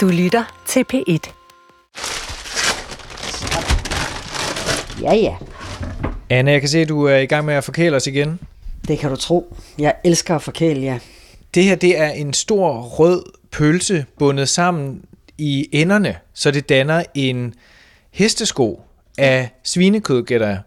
Du 0.00 0.08
lytter 0.08 0.62
til 0.66 0.84
P1. 0.92 1.32
Ja, 5.02 5.14
ja. 5.14 5.36
Anne, 6.30 6.50
jeg 6.50 6.60
kan 6.60 6.68
se, 6.68 6.78
at 6.78 6.88
du 6.88 7.04
er 7.04 7.16
i 7.16 7.26
gang 7.26 7.44
med 7.46 7.54
at 7.54 7.64
forkæle 7.64 7.96
os 7.96 8.06
igen. 8.06 8.40
Det 8.88 8.98
kan 8.98 9.10
du 9.10 9.16
tro. 9.16 9.56
Jeg 9.78 9.94
elsker 10.04 10.34
at 10.34 10.42
forkæle 10.42 10.82
jer. 10.82 10.98
Det 11.54 11.64
her, 11.64 11.74
det 11.74 11.98
er 11.98 12.08
en 12.10 12.32
stor 12.32 12.80
rød 12.80 13.22
pølse 13.52 14.04
bundet 14.18 14.48
sammen 14.48 15.04
i 15.38 15.68
enderne, 15.72 16.16
så 16.34 16.50
det 16.50 16.68
danner 16.68 17.04
en 17.14 17.54
hestesko 18.10 18.80
af 19.18 19.48
svinekød, 19.62 20.24
gætter 20.24 20.48
jeg. 20.48 20.60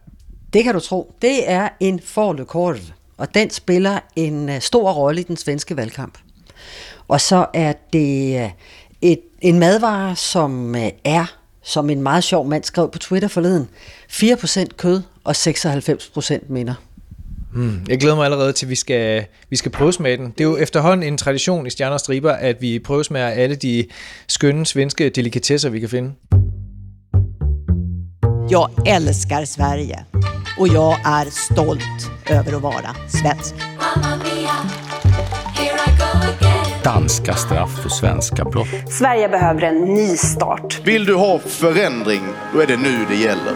Det 0.54 0.63
kan 0.63 0.73
du 0.73 0.79
tro. 0.79 1.13
Det 1.21 1.50
er 1.50 1.70
en 1.79 2.00
forløkort, 2.00 2.93
og 3.18 3.34
den 3.34 3.50
spiller 3.50 4.00
en 4.15 4.50
øh, 4.50 4.61
stor 4.61 4.91
rolle 4.91 5.21
i 5.21 5.23
den 5.23 5.38
svenske 5.38 5.77
valgkamp. 5.77 6.18
Og 7.07 7.21
så 7.21 7.45
er 7.54 7.73
det 7.93 8.43
øh, 8.43 8.50
et, 9.04 9.20
en 9.42 9.60
madvare, 9.60 10.16
som 10.16 10.75
øh, 10.75 10.89
er, 11.04 11.25
som 11.64 11.89
en 11.89 12.02
meget 12.02 12.24
sjov 12.24 12.48
mand 12.48 12.64
skrev 12.64 12.92
på 12.92 13.00
Twitter 13.00 13.28
forleden, 13.28 13.70
4% 14.11 14.66
kød 14.78 15.02
og 15.24 15.32
96% 15.32 16.39
minder. 16.48 16.74
Hmm, 17.54 17.86
jeg 17.89 18.00
glæder 18.00 18.16
mig 18.16 18.25
allerede 18.25 18.54
til, 18.54 18.66
at 18.66 18.70
vi 18.70 18.75
skal, 18.75 19.25
vi 19.50 19.56
skal 19.56 19.71
prøvesmage 19.71 20.18
den. 20.18 20.25
Det 20.25 20.39
er 20.39 20.44
jo 20.44 20.58
efterhånden 20.58 21.08
en 21.08 21.18
tradition 21.18 21.68
i 21.68 21.70
Stjerner 21.70 21.94
og 21.94 22.00
Striber, 22.00 22.32
at 22.32 22.61
vi 22.61 22.80
prøvesmager 22.80 23.28
alle 23.28 23.56
de 23.56 23.86
skønne 24.28 24.66
svenske 24.66 25.10
delikatesser, 25.10 25.70
vi 25.70 25.80
kan 25.80 25.89
finde. 25.89 26.11
Jag 28.50 28.88
älskar 28.88 29.46
Sverige 29.46 30.06
och 30.60 30.68
jag 30.68 31.00
är 31.06 31.25
stolt 31.25 32.11
över 32.30 32.53
att 32.53 32.61
vara 32.61 32.95
svensk. 33.08 33.56
Danska 36.83 37.33
straff 37.33 37.81
för 37.81 37.89
svenska 37.89 38.44
brott. 38.45 38.67
Sverige 38.89 39.30
behöver 39.30 39.61
en 39.61 39.81
ny 39.81 40.17
start. 40.17 40.81
Vill 40.86 41.05
du 41.05 41.16
ha 41.16 41.39
förändring, 41.39 42.21
då 42.53 42.59
är 42.59 42.67
det 42.67 42.77
nu 42.77 43.05
det 43.09 43.16
gäller. 43.16 43.53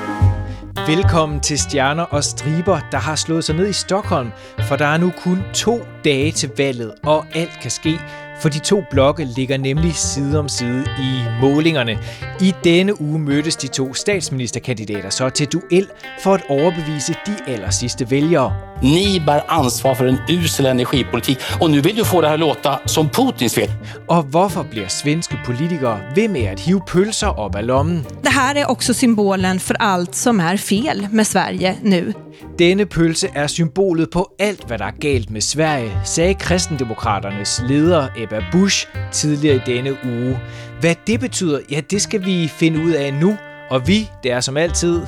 Velkommen 0.87 1.39
til 1.39 1.57
Stjerner 1.57 2.03
og 2.03 2.23
Striber, 2.23 2.79
der 2.91 2.97
har 2.97 3.15
slået 3.15 3.43
sig 3.43 3.55
ned 3.55 3.67
i 3.67 3.73
Stockholm, 3.73 4.31
for 4.67 4.75
der 4.75 4.85
er 4.85 4.97
nu 4.97 5.11
kun 5.23 5.43
to 5.53 5.79
dage 6.03 6.31
til 6.31 6.49
valget, 6.57 6.91
og 7.03 7.25
alt 7.35 7.59
kan 7.61 7.71
ske, 7.71 7.99
for 8.41 8.49
de 8.49 8.59
to 8.59 8.83
blokke 8.91 9.25
ligger 9.25 9.57
nemlig 9.57 9.95
side 9.95 10.39
om 10.39 10.49
side 10.49 10.85
i 10.99 11.23
målingerne. 11.41 11.97
I 12.41 12.53
denne 12.63 13.01
uge 13.01 13.19
mødtes 13.19 13.55
de 13.55 13.67
to 13.67 13.93
statsministerkandidater 13.93 15.09
så 15.09 15.29
til 15.29 15.47
duel 15.47 15.87
for 16.23 16.33
at 16.33 16.41
overbevise 16.49 17.13
de 17.27 17.35
aller 17.47 17.69
sidste 17.69 18.11
vælgere. 18.11 18.53
Ni 18.81 19.19
bär 19.25 19.39
ansvar 19.47 19.93
för 19.93 20.05
en 20.05 20.17
usel 20.29 20.65
energipolitik 20.65 21.37
och 21.61 21.71
nu 21.71 21.81
vill 21.81 21.95
du 21.95 22.05
få 22.05 22.21
det 22.21 22.27
här 22.27 22.33
att 22.33 22.39
låta 22.39 22.79
som 22.85 23.09
Putins 23.09 23.55
fel. 23.55 23.71
Og 24.07 24.23
hvorfor 24.23 24.63
bliver 24.63 24.87
svenske 24.87 25.37
politikere 25.45 25.99
ved 26.15 26.27
med 26.27 26.41
at 26.41 26.59
hive 26.59 26.81
pølser 26.87 27.27
op 27.27 27.55
af 27.55 27.67
lommen? 27.67 28.05
Det 28.23 28.29
här 28.29 28.55
är 28.55 28.65
också 28.65 28.93
symbolen 28.93 29.59
för 29.59 29.75
allt 29.79 30.15
som 30.15 30.39
är 30.39 30.57
fel 30.57 31.07
med 31.11 31.27
Sverige 31.27 31.75
nu. 31.81 32.13
Denne 32.59 32.85
pølse 32.85 33.27
er 33.35 33.47
symbolet 33.47 34.09
på 34.09 34.35
alt, 34.39 34.67
hvad 34.67 34.77
der 34.77 34.85
er 34.85 34.91
galt 35.01 35.29
med 35.29 35.41
Sverige, 35.41 35.91
sagde 36.05 36.33
kristendemokraternes 36.33 37.61
leder 37.67 38.07
Ebba 38.27 38.43
Busch 38.51 38.87
tidligere 39.11 39.55
i 39.55 39.59
denne 39.65 39.97
uge. 40.05 40.39
Hvad 40.79 40.95
det 41.07 41.19
betyder, 41.19 41.59
ja, 41.71 41.81
det 41.89 42.01
skal 42.01 42.25
vi 42.25 42.47
finde 42.47 42.79
ud 42.83 42.91
af 42.91 43.13
nu. 43.13 43.37
Og 43.69 43.87
vi, 43.87 44.09
det 44.23 44.31
er 44.31 44.39
som 44.39 44.57
altid, 44.57 45.01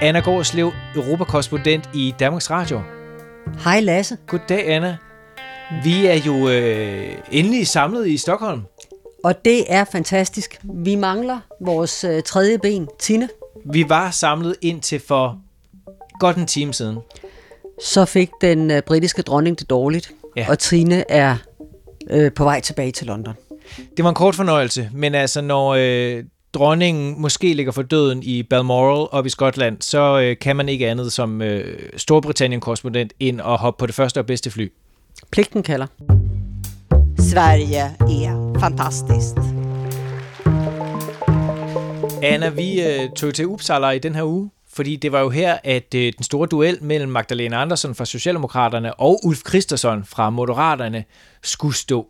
Anna 0.00 0.20
Gårdslev, 0.20 0.72
europakorrespondent 0.96 1.90
i 1.94 2.14
Danmarks 2.20 2.50
Radio. 2.50 2.82
Hej 3.64 3.80
Lasse. 3.80 4.16
Goddag, 4.26 4.68
Anna. 4.68 4.96
Vi 5.84 6.06
er 6.06 6.14
jo 6.26 6.48
øh, 6.48 7.12
endelig 7.30 7.66
samlet 7.68 8.08
i 8.08 8.16
Stockholm. 8.16 8.62
Og 9.24 9.44
det 9.44 9.72
er 9.72 9.84
fantastisk. 9.92 10.60
Vi 10.62 10.94
mangler 10.94 11.38
vores 11.60 12.04
øh, 12.04 12.22
tredje 12.22 12.58
ben, 12.58 12.88
Tine. 12.98 13.28
Vi 13.72 13.88
var 13.88 14.10
samlet 14.10 14.56
indtil 14.62 15.00
for 15.08 15.38
godt 16.20 16.36
en 16.36 16.46
time 16.46 16.74
siden. 16.74 16.98
Så 17.84 18.04
fik 18.04 18.30
den 18.40 18.70
øh, 18.70 18.82
britiske 18.82 19.22
dronning 19.22 19.58
det 19.58 19.70
dårligt, 19.70 20.12
Ja. 20.36 20.46
og 20.48 20.58
Trine 20.58 21.10
er 21.10 21.36
øh, 22.10 22.32
på 22.32 22.44
vej 22.44 22.60
tilbage 22.60 22.92
til 22.92 23.06
London. 23.06 23.34
Det 23.96 24.04
var 24.04 24.08
en 24.08 24.14
kort 24.14 24.34
fornøjelse, 24.34 24.90
men 24.92 25.14
altså 25.14 25.40
når 25.40 25.74
øh, 25.78 26.24
dronningen 26.54 27.20
måske 27.20 27.54
ligger 27.54 27.72
for 27.72 27.82
døden 27.82 28.22
i 28.22 28.42
Balmoral 28.42 29.08
op 29.12 29.26
i 29.26 29.28
Skotland, 29.28 29.76
så 29.80 30.20
øh, 30.20 30.36
kan 30.38 30.56
man 30.56 30.68
ikke 30.68 30.88
andet 30.88 31.12
som 31.12 31.42
øh, 31.42 31.78
Storbritannien-korrespondent 31.96 33.12
ind 33.20 33.40
og 33.40 33.58
hoppe 33.58 33.78
på 33.78 33.86
det 33.86 33.94
første 33.94 34.18
og 34.18 34.26
bedste 34.26 34.50
fly. 34.50 34.72
Pligten 35.30 35.62
kalder. 35.62 35.86
Sverige 37.18 37.82
är 38.00 38.60
fantastiskt. 38.60 39.38
Anna, 42.22 42.48
vi 42.48 42.82
øh, 42.82 43.10
tog 43.16 43.34
til 43.34 43.46
Uppsala 43.46 43.90
i 43.90 43.98
den 43.98 44.14
her 44.14 44.24
uge, 44.24 44.50
fordi 44.72 44.96
det 44.96 45.12
var 45.12 45.20
jo 45.20 45.28
her, 45.28 45.58
at 45.64 45.94
øh, 45.94 46.12
den 46.16 46.24
store 46.24 46.48
duel 46.48 46.78
mellem 46.82 47.10
Magdalena 47.10 47.62
Andersson 47.62 47.94
fra 47.94 48.04
Socialdemokraterne 48.04 48.94
og 48.94 49.20
Ulf 49.26 49.40
Christensen 49.48 50.04
fra 50.04 50.30
Moderaterne 50.30 51.04
skulle 51.42 51.74
stå. 51.74 52.08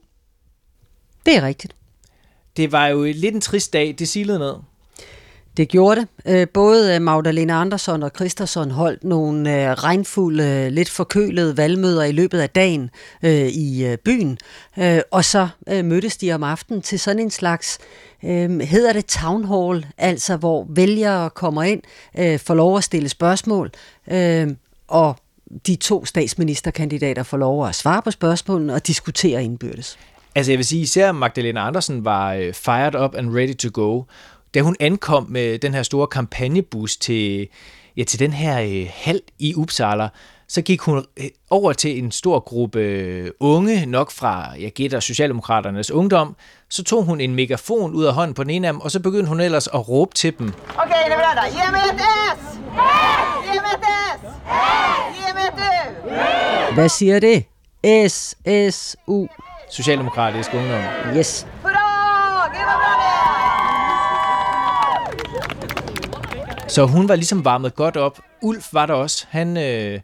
Det 1.26 1.36
er 1.36 1.42
rigtigt. 1.42 1.76
Det 2.56 2.72
var 2.72 2.86
jo 2.86 3.04
lidt 3.04 3.34
en 3.34 3.40
trist 3.40 3.72
dag, 3.72 3.94
det 3.98 4.08
silede 4.08 4.38
ned. 4.38 4.54
Det 5.56 5.68
gjorde 5.68 6.00
det. 6.00 6.08
Øh, 6.26 6.48
både 6.54 6.94
øh, 6.94 7.02
Magdalena 7.02 7.60
Andersson 7.60 8.02
og 8.02 8.12
Kristersson 8.12 8.70
holdt 8.70 9.04
nogle 9.04 9.54
øh, 9.54 9.72
regnfulde, 9.72 10.70
lidt 10.70 10.90
forkølede 10.90 11.56
valgmøder 11.56 12.04
i 12.04 12.12
løbet 12.12 12.40
af 12.40 12.50
dagen 12.50 12.90
øh, 13.22 13.46
i 13.46 13.96
byen. 14.04 14.38
Og 15.10 15.24
så 15.24 15.48
mødtes 15.66 16.16
de 16.16 16.32
om 16.32 16.42
aftenen 16.42 16.82
til 16.82 17.00
sådan 17.00 17.22
en 17.22 17.30
slags, 17.30 17.78
øh, 18.24 18.60
hedder 18.60 18.92
det 18.92 19.06
town 19.06 19.44
hall, 19.44 19.86
altså 19.98 20.36
hvor 20.36 20.66
vælgere 20.68 21.30
kommer 21.30 21.62
ind, 21.62 21.82
øh, 22.18 22.38
får 22.38 22.54
lov 22.54 22.76
at 22.76 22.84
stille 22.84 23.08
spørgsmål, 23.08 23.70
øh, 24.10 24.48
og 24.88 25.16
de 25.66 25.76
to 25.76 26.04
statsministerkandidater 26.04 27.22
får 27.22 27.36
lov 27.36 27.66
at 27.66 27.74
svare 27.74 28.02
på 28.02 28.10
spørgsmålene 28.10 28.74
og 28.74 28.86
diskutere 28.86 29.44
indbyrdes. 29.44 29.98
Altså 30.34 30.52
jeg 30.52 30.58
vil 30.58 30.66
sige, 30.66 30.82
især 30.82 31.12
Magdalena 31.12 31.66
Andersen 31.66 32.04
var 32.04 32.50
fired 32.52 32.94
up 32.94 33.14
and 33.14 33.34
ready 33.34 33.54
to 33.54 33.68
go. 33.72 34.02
Da 34.54 34.60
hun 34.60 34.76
ankom 34.80 35.26
med 35.28 35.58
den 35.58 35.74
her 35.74 35.82
store 35.82 36.06
kampagnebus 36.06 36.96
til, 36.96 37.48
ja, 37.96 38.04
til 38.04 38.18
den 38.18 38.32
her 38.32 38.60
øh, 38.60 38.90
hal 38.94 39.20
i 39.38 39.54
Uppsala, 39.54 40.08
så 40.48 40.62
gik 40.62 40.80
hun 40.80 41.04
øh, 41.16 41.26
over 41.50 41.72
til 41.72 41.98
en 41.98 42.10
stor 42.10 42.40
gruppe 42.40 42.80
øh, 42.80 43.30
unge, 43.40 43.86
nok 43.86 44.10
fra, 44.10 44.50
jeg 44.60 44.72
gætter, 44.72 45.00
Socialdemokraternes 45.00 45.90
ungdom. 45.90 46.36
Så 46.70 46.84
tog 46.84 47.04
hun 47.04 47.20
en 47.20 47.34
megafon 47.34 47.94
ud 47.94 48.04
af 48.04 48.14
hånden 48.14 48.34
på 48.34 48.42
den 48.42 48.50
ene 48.50 48.66
af 48.66 48.72
dem, 48.72 48.80
og 48.80 48.90
så 48.90 49.00
begyndte 49.00 49.28
hun 49.28 49.40
ellers 49.40 49.66
at 49.66 49.88
råbe 49.88 50.14
til 50.14 50.38
dem. 50.38 50.52
Okej, 50.76 51.02
är 51.04 51.08
ni 51.08 51.14
beredda? 51.14 51.42
Ge 51.56 51.70
mig 51.72 51.80
ett 51.90 52.00
S! 52.00 52.58
Mig 52.74 53.72
ett 53.74 53.86
S! 54.14 54.20
Ge 55.16 55.32
mig 55.34 55.46
ett 55.46 56.70
U! 56.70 56.74
Hvad 56.74 56.88
siger 56.88 57.20
det? 57.20 57.44
S-S-U. 58.10 59.26
Socialdemokratisk 59.70 60.54
ungdom. 60.54 60.82
Yes. 61.16 61.46
Bra! 61.62 61.70
Gud 62.52 62.66
vad 62.66 62.78
bra 62.78 63.00
Så 66.70 66.86
hun 66.86 67.08
var 67.08 67.14
ligesom 67.14 67.44
varmet 67.44 67.74
godt 67.74 67.96
op. 67.96 68.20
Ulf 68.42 68.68
var 68.72 68.86
der 68.86 68.94
også. 68.94 69.26
Han, 69.28 69.56
øh, 69.56 70.00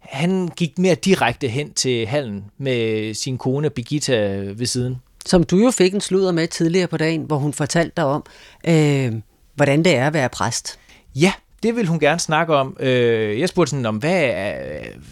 han 0.00 0.48
gik 0.56 0.78
mere 0.78 0.94
direkte 0.94 1.48
hen 1.48 1.72
til 1.72 2.06
hallen 2.06 2.44
med 2.58 3.14
sin 3.14 3.38
kone 3.38 3.70
Birgitta 3.70 4.42
ved 4.56 4.66
siden. 4.66 4.96
som 5.26 5.44
du 5.44 5.56
jo 5.56 5.70
fik 5.70 5.94
en 5.94 6.00
sludder 6.00 6.32
med 6.32 6.48
tidligere 6.48 6.86
på 6.86 6.96
dagen, 6.96 7.22
hvor 7.22 7.36
hun 7.36 7.52
fortalte 7.52 7.92
dig 7.96 8.04
om, 8.04 8.24
øh, 8.68 9.12
hvordan 9.54 9.84
det 9.84 9.96
er 9.96 10.06
at 10.06 10.14
være 10.14 10.28
præst. 10.28 10.78
Ja, 11.14 11.32
det 11.62 11.76
vil 11.76 11.86
hun 11.86 12.00
gerne 12.00 12.20
snakke 12.20 12.54
om. 12.54 12.76
Øh, 12.80 13.40
jeg 13.40 13.48
spurgte 13.48 13.70
sådan 13.70 13.86
om, 13.86 13.96
hvad, 13.96 14.32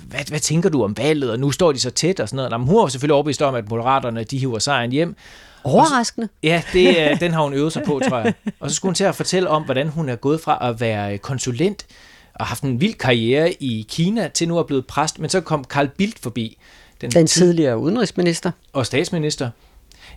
hvad, 0.08 0.20
hvad 0.28 0.40
tænker 0.40 0.68
du 0.68 0.84
om 0.84 0.96
valget, 0.96 1.30
og 1.30 1.38
nu 1.38 1.50
står 1.50 1.72
de 1.72 1.80
så 1.80 1.90
tæt 1.90 2.20
og 2.20 2.28
sådan 2.28 2.36
noget. 2.36 2.50
Nå, 2.50 2.58
men 2.58 2.66
hun 2.66 2.76
var 2.76 2.88
selvfølgelig 2.88 3.14
overbevist 3.14 3.42
om, 3.42 3.54
at 3.54 3.70
moderaterne 3.70 4.24
de 4.24 4.38
hiver 4.38 4.58
sejren 4.58 4.92
hjem. 4.92 5.16
Overraskende. 5.64 6.28
Ja, 6.42 6.62
det, 6.72 7.00
er- 7.02 7.16
den 7.16 7.32
har 7.32 7.42
hun 7.42 7.54
øvet 7.54 7.72
sig 7.72 7.82
på, 7.86 8.00
tror 8.08 8.18
jeg. 8.18 8.34
Og 8.60 8.70
så 8.70 8.76
skulle 8.76 8.88
hun 8.90 8.94
til 8.94 9.04
at 9.04 9.14
fortælle 9.14 9.48
om, 9.48 9.62
hvordan 9.64 9.88
hun 9.88 10.08
er 10.08 10.16
gået 10.16 10.40
fra 10.40 10.68
at 10.70 10.80
være 10.80 11.18
konsulent 11.18 11.86
og 12.34 12.46
haft 12.46 12.62
en 12.62 12.80
vild 12.80 12.94
karriere 12.94 13.52
i 13.52 13.86
Kina, 13.88 14.28
til 14.28 14.48
nu 14.48 14.58
er 14.58 14.62
blevet 14.62 14.86
præst. 14.86 15.18
Men 15.18 15.30
så 15.30 15.40
kom 15.40 15.64
Carl 15.64 15.88
Bildt 15.88 16.18
forbi, 16.18 16.58
den, 17.00 17.10
Den 17.10 17.26
tidligere 17.26 17.78
udenrigsminister. 17.78 18.50
og 18.72 18.86
statsminister. 18.86 19.50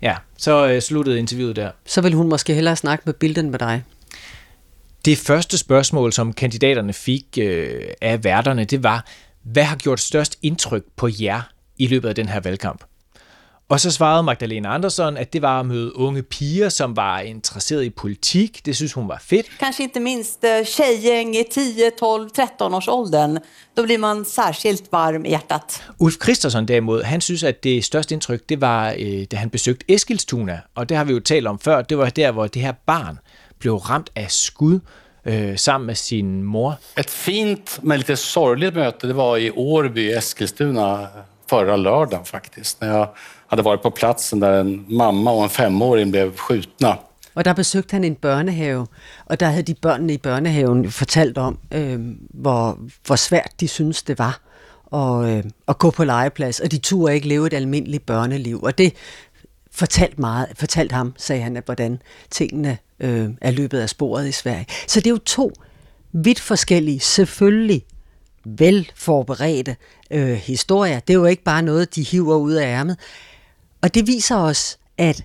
Ja, 0.02 0.16
så 0.38 0.68
øh, 0.68 0.82
sluttede 0.82 1.20
interviewet 1.20 1.56
der. 1.56 1.72
Så 1.86 2.02
vil 2.02 2.14
hun 2.14 2.30
måske 2.30 2.54
hellere 2.54 2.76
snakke 2.76 3.04
med 3.06 3.14
Bilden 3.14 3.50
med 3.52 3.60
dig. 3.60 3.84
Det 5.06 5.18
første 5.18 5.58
spørgsmål, 5.58 6.14
som 6.14 6.34
kandidaterne 6.34 6.94
fik 6.94 7.26
øh, 7.42 7.82
af 8.02 8.24
værterne, 8.24 8.64
det 8.66 8.84
var, 8.84 9.06
hvad 9.44 9.64
har 9.64 9.76
gjort 9.76 10.00
størst 10.00 10.38
indtryk 10.42 10.84
på 10.96 11.10
jer 11.20 11.42
i 11.78 11.88
løbet 11.88 12.10
af 12.10 12.16
den 12.16 12.30
her 12.30 12.40
valgkamp? 12.40 12.84
Og 13.72 13.80
så 13.80 13.92
svarede 13.92 14.24
Magdalena 14.24 14.74
Andersson, 14.74 15.18
at 15.18 15.34
det 15.34 15.42
var 15.42 15.60
at 15.60 15.66
møde 15.66 15.96
unge 15.96 16.24
piger, 16.24 16.70
som 16.70 16.96
var 16.96 17.20
interesseret 17.20 17.84
i 17.84 17.90
politik. 17.90 18.66
Det 18.66 18.76
synes 18.76 18.94
hun 18.94 19.08
var 19.08 19.22
fedt. 19.26 19.46
Kanske 19.60 19.84
inte 19.84 20.00
minst 20.00 20.44
eh, 20.44 20.66
tjejgäng 20.66 21.36
i 21.36 21.44
10, 21.52 21.90
12, 22.00 22.30
13 22.30 22.74
års 22.74 22.88
åldern. 22.88 23.38
Då 23.78 23.84
blir 23.84 23.98
man 23.98 24.26
särskilt 24.26 24.92
varm 24.92 25.26
i 25.26 25.30
hjärtat. 25.30 25.84
Ulf 26.00 26.16
Christensen 26.24 26.68
derimod, 26.68 27.04
han 27.04 27.22
synes, 27.22 27.44
at 27.44 27.64
det 27.64 27.86
største 27.86 28.14
indtryk, 28.14 28.50
det 28.50 28.62
var, 28.62 28.96
øh, 29.00 29.26
da 29.32 29.38
han 29.38 29.50
besøgte 29.50 29.86
Eskilstuna. 29.94 30.60
Og 30.76 30.90
det 30.90 30.98
har 30.98 31.04
vi 31.04 31.14
jo 31.14 31.20
talt 31.20 31.48
om 31.48 31.60
før. 31.60 31.82
Det 31.82 31.98
var 31.98 32.10
der, 32.10 32.32
hvor 32.32 32.48
det 32.48 32.62
her 32.62 32.74
barn 32.86 33.20
blev 33.60 33.76
ramt 33.76 34.10
af 34.16 34.32
skud 34.32 34.80
øh, 35.26 35.58
sammen 35.58 35.88
med 35.88 35.96
sin 35.96 36.44
mor. 36.44 36.80
Ett 36.98 37.10
fint 37.10 37.80
men 37.84 37.98
lite 37.98 38.16
sorgligt 38.16 38.76
möte 38.76 39.08
det 39.08 39.16
var 39.16 39.38
i 39.38 39.50
Årby, 39.50 40.12
Eskilstuna, 40.18 41.08
förra 41.50 41.76
lördagen 41.76 42.26
faktiskt. 42.26 42.82
När 42.82 42.98
jag 42.98 43.10
hade 43.52 43.64
varit 43.64 43.82
på 43.82 43.90
platsen 43.90 44.40
där 44.40 44.60
en 44.60 44.86
mamma 44.88 45.32
och 45.32 45.44
en 45.44 45.50
femåring 45.50 46.12
blev 46.12 46.36
skjutna. 46.36 46.98
Og 47.36 47.46
der 47.46 47.54
besøgte 47.54 47.94
han 47.94 48.04
en 48.04 48.16
børnehave, 48.16 48.88
og 49.26 49.40
der 49.40 49.46
havde 49.46 49.64
de 49.64 49.74
børnene 49.74 50.14
i 50.14 50.18
børnehaven 50.18 50.92
fortalt 50.92 51.38
om, 51.38 51.58
øh, 51.72 52.00
hvor, 52.34 52.80
hvor 53.06 53.16
svært 53.16 53.52
de 53.60 53.68
synes 53.68 54.04
det 54.04 54.20
var 54.20 54.42
at, 54.94 55.30
øh, 55.30 55.44
at 55.68 55.78
gå 55.78 55.92
på 55.92 56.04
legeplads, 56.04 56.60
og 56.60 56.72
de 56.72 56.78
turde 56.78 57.16
ikke 57.16 57.28
leve 57.28 57.48
et 57.48 57.54
almindeligt 57.54 58.06
børneliv. 58.06 58.64
Og 58.64 58.78
det 58.78 58.94
fortalte, 59.72 60.22
meget, 60.22 60.48
fortalte 60.56 60.94
ham, 60.94 61.14
sagde 61.18 61.42
han, 61.42 61.58
at 61.58 61.66
hvordan 61.66 62.02
tingene 62.30 62.78
øh, 63.00 63.30
er 63.42 63.52
løbet 63.52 63.80
af 63.80 63.90
sporet 63.90 64.28
i 64.28 64.32
Sverige. 64.32 64.66
Så 64.88 65.00
det 65.00 65.08
er 65.08 65.12
jo 65.12 65.18
to 65.18 65.52
vidt 66.12 66.40
forskellige, 66.40 67.00
selvfølgelig 67.00 67.84
velforberedte 68.46 69.76
øh, 70.12 70.34
historier. 70.34 71.00
Det 71.00 71.14
er 71.14 71.18
jo 71.18 71.26
ikke 71.26 71.44
bare 71.44 71.62
noget, 71.62 71.96
de 71.96 72.04
hiver 72.04 72.36
ud 72.36 72.54
af 72.54 72.66
ærmet. 72.66 72.98
Og 73.82 73.94
det 73.94 74.08
viser 74.08 74.38
os, 74.38 74.78
at 74.98 75.24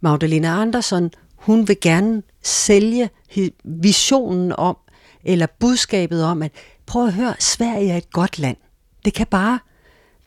Magdalena 0.00 0.48
Andersson, 0.48 1.10
hun 1.36 1.68
vil 1.68 1.76
gerne 1.80 2.22
sælge 2.42 3.10
visionen 3.64 4.52
om, 4.52 4.76
eller 5.24 5.46
budskabet 5.60 6.24
om, 6.24 6.42
at 6.42 6.52
prøv 6.86 7.06
at 7.06 7.12
høre, 7.12 7.34
Sverige 7.38 7.92
er 7.92 7.96
et 7.96 8.10
godt 8.10 8.38
land. 8.38 8.56
Det 9.04 9.14
kan 9.14 9.26
bare 9.26 9.58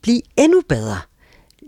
blive 0.01 0.21
endnu 0.37 0.61
bedre. 0.69 0.97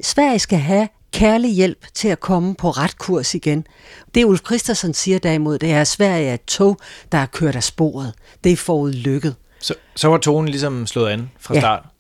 Sverige 0.04 0.40
skal 0.40 0.60
have 0.60 0.88
kærlig 1.12 1.52
hjælp 1.52 1.86
til 1.94 2.08
at 2.08 2.20
komme 2.20 2.56
på 2.56 2.70
ret 2.70 2.98
kurs 2.98 3.36
igen. 3.36 3.68
Det 4.16 4.26
Ulf 4.26 4.42
Christensen 4.46 4.94
siger 4.94 5.20
derimod, 5.20 5.60
det 5.60 5.72
er, 5.72 5.82
at 5.82 5.88
Sverige 5.88 6.28
er 6.28 6.34
et 6.34 6.46
tog, 6.46 6.78
der 7.12 7.18
er 7.18 7.26
kørt 7.26 7.56
af 7.56 7.64
sporet. 7.64 8.14
Det 8.44 8.52
er 8.52 8.58
forud 8.58 8.94
lykket. 8.94 9.36
Så, 9.60 9.74
så 9.96 10.08
var 10.08 10.18
tonen 10.18 10.50
ligesom 10.50 10.88
slået 10.88 11.10
an 11.10 11.32
fra 11.40 11.60
start. 11.60 11.91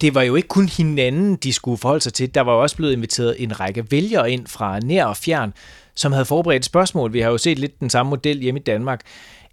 Det 0.00 0.14
var 0.14 0.22
jo 0.22 0.34
ikke 0.34 0.48
kun 0.48 0.68
hinanden, 0.68 1.36
de 1.36 1.52
skulle 1.52 1.78
forholde 1.78 2.02
sig 2.02 2.14
til. 2.14 2.34
Der 2.34 2.40
var 2.40 2.52
jo 2.52 2.62
også 2.62 2.76
blevet 2.76 2.92
inviteret 2.92 3.42
en 3.42 3.60
række 3.60 3.90
vælgere 3.90 4.30
ind 4.30 4.46
fra 4.46 4.80
nær 4.80 5.04
og 5.04 5.16
fjern, 5.16 5.54
som 5.94 6.12
havde 6.12 6.24
forberedt 6.24 6.64
spørgsmål. 6.64 7.12
Vi 7.12 7.20
har 7.20 7.30
jo 7.30 7.38
set 7.38 7.58
lidt 7.58 7.80
den 7.80 7.90
samme 7.90 8.10
model 8.10 8.38
hjemme 8.38 8.60
i 8.60 8.62
Danmark. 8.62 9.00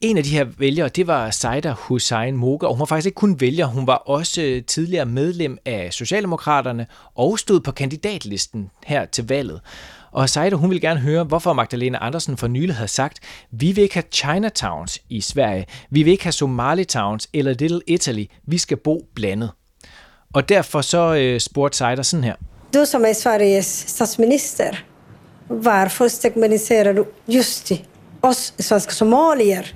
En 0.01 0.17
af 0.17 0.23
de 0.23 0.29
her 0.29 0.45
vælgere, 0.57 0.89
det 0.89 1.07
var 1.07 1.29
Saida 1.29 1.73
Hussein 1.77 2.37
Moga, 2.37 2.67
og 2.67 2.73
hun 2.73 2.79
var 2.79 2.85
faktisk 2.85 3.05
ikke 3.05 3.15
kun 3.15 3.39
vælger, 3.39 3.65
hun 3.65 3.87
var 3.87 3.95
også 3.95 4.41
øh, 4.41 4.63
tidligere 4.63 5.05
medlem 5.05 5.57
af 5.65 5.93
Socialdemokraterne 5.93 6.87
og 7.15 7.39
stod 7.39 7.59
på 7.59 7.71
kandidatlisten 7.71 8.69
her 8.85 9.05
til 9.05 9.27
valget. 9.27 9.61
Og 10.11 10.29
Saida, 10.29 10.55
hun 10.55 10.69
ville 10.69 10.81
gerne 10.81 10.99
høre, 10.99 11.23
hvorfor 11.23 11.53
Magdalena 11.53 11.97
Andersen 12.01 12.37
for 12.37 12.47
nylig 12.47 12.75
havde 12.75 12.87
sagt, 12.87 13.19
vi 13.51 13.71
vil 13.71 13.81
ikke 13.81 13.95
have 13.95 14.03
Chinatowns 14.11 14.99
i 15.09 15.21
Sverige, 15.21 15.65
vi 15.89 16.03
vil 16.03 16.11
ikke 16.11 16.23
have 16.23 16.31
Somalitowns 16.31 17.29
eller 17.33 17.53
Little 17.53 17.81
Italy, 17.87 18.25
vi 18.47 18.57
skal 18.57 18.77
bo 18.77 19.07
blandet. 19.15 19.51
Og 20.33 20.49
derfor 20.49 20.81
så 20.81 21.15
øh, 21.15 21.39
spurgte 21.39 21.77
Saida 21.77 22.03
sådan 22.03 22.23
her. 22.23 22.35
Du 22.73 22.85
som 22.85 23.05
är 23.05 23.13
Sveriges 23.13 23.65
statsminister, 23.87 24.75
varför 25.49 26.07
stigmatiserar 26.07 26.93
du 26.93 27.05
just 27.27 27.71
oss 28.21 28.53
svenska 28.59 28.91
somalier? 28.91 29.73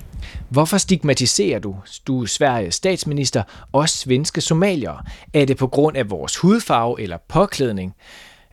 Hvorfor 0.48 0.78
stigmatiserer 0.78 1.58
du, 1.58 1.76
du 2.06 2.22
er 2.22 2.26
Sveriges 2.26 2.74
statsminister, 2.74 3.42
os 3.72 3.90
svenske 3.90 4.40
somaliere? 4.40 5.04
Er 5.34 5.44
det 5.44 5.56
på 5.56 5.66
grund 5.66 5.96
af 5.96 6.10
vores 6.10 6.36
hudfarve 6.36 7.00
eller 7.00 7.16
påklædning? 7.28 7.94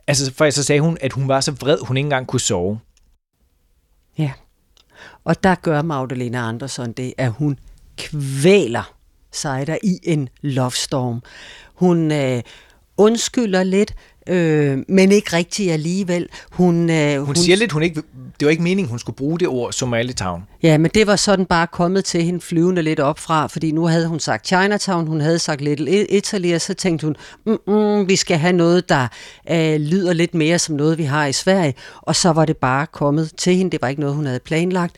Altså, 0.08 0.34
for 0.34 0.50
så 0.50 0.64
sagde 0.64 0.82
hun, 0.82 0.98
at 1.02 1.14
hun 1.14 1.28
var 1.28 1.42
så 1.42 1.52
vred, 1.52 1.78
hun 1.82 1.98
ikke 1.98 2.06
engang 2.06 2.28
kunne 2.28 2.40
sove. 2.40 2.80
Ja. 4.18 4.32
Og 5.24 5.44
der 5.44 5.56
gør 5.56 5.82
Magdalena 5.82 6.48
Andersson 6.48 6.92
det, 6.92 7.14
at 7.18 7.32
hun 7.32 7.60
kvæler 7.98 8.96
Sejder 9.36 9.78
i 9.84 10.00
en 10.04 10.30
love 10.42 10.72
storm. 10.72 11.24
Hun 11.76 12.12
øh, 12.12 12.42
undskylder 12.98 13.64
lidt, 13.64 13.94
øh, 14.30 14.78
men 14.88 15.12
ikke 15.12 15.36
rigtig 15.36 15.72
alligevel. 15.72 16.28
Hun, 16.52 16.90
øh, 16.90 17.18
Hun, 17.18 17.26
hun 17.26 17.36
siger 17.36 17.56
lidt, 17.56 17.72
hun 17.72 17.84
ikke, 17.84 18.02
det 18.40 18.46
var 18.46 18.50
ikke 18.52 18.64
meningen, 18.64 18.90
hun 18.90 19.00
skulle 19.00 19.16
bruge 19.16 19.40
det 19.40 19.48
ord 19.48 19.74
Somalitown. 19.74 20.44
Ja, 20.64 20.78
men 20.78 20.92
det 20.94 21.08
var 21.08 21.16
sådan 21.16 21.46
bare 21.46 21.68
kommet 21.68 22.06
til 22.06 22.24
hende 22.24 22.42
flyvende 22.42 22.82
lidt 22.82 23.00
op 23.00 23.20
fra, 23.20 23.48
fordi 23.48 23.72
nu 23.72 23.86
havde 23.88 24.08
hun 24.08 24.20
sagt 24.20 24.48
Chinatown, 24.48 25.08
hun 25.08 25.22
havde 25.22 25.40
sagt 25.40 25.62
Little 25.62 26.08
Italy, 26.08 26.54
og 26.54 26.62
så 26.62 26.74
tænkte 26.74 27.06
hun, 27.06 27.16
mm, 27.46 27.58
mm, 27.68 28.10
vi 28.10 28.16
skal 28.16 28.38
have 28.38 28.54
noget, 28.54 28.90
der 28.90 29.08
øh, 29.52 29.76
lyder 29.80 30.14
lidt 30.14 30.34
mere 30.34 30.60
som 30.60 30.76
noget, 30.76 30.98
vi 30.98 31.04
har 31.04 31.26
i 31.26 31.34
Sverige. 31.34 31.74
Og 32.02 32.16
så 32.16 32.30
var 32.32 32.46
det 32.46 32.58
bare 32.58 32.88
kommet 32.88 33.32
til 33.38 33.56
hende, 33.56 33.72
det 33.72 33.82
var 33.82 33.88
ikke 33.88 34.02
noget, 34.02 34.16
hun 34.16 34.26
havde 34.26 34.40
planlagt. 34.40 34.96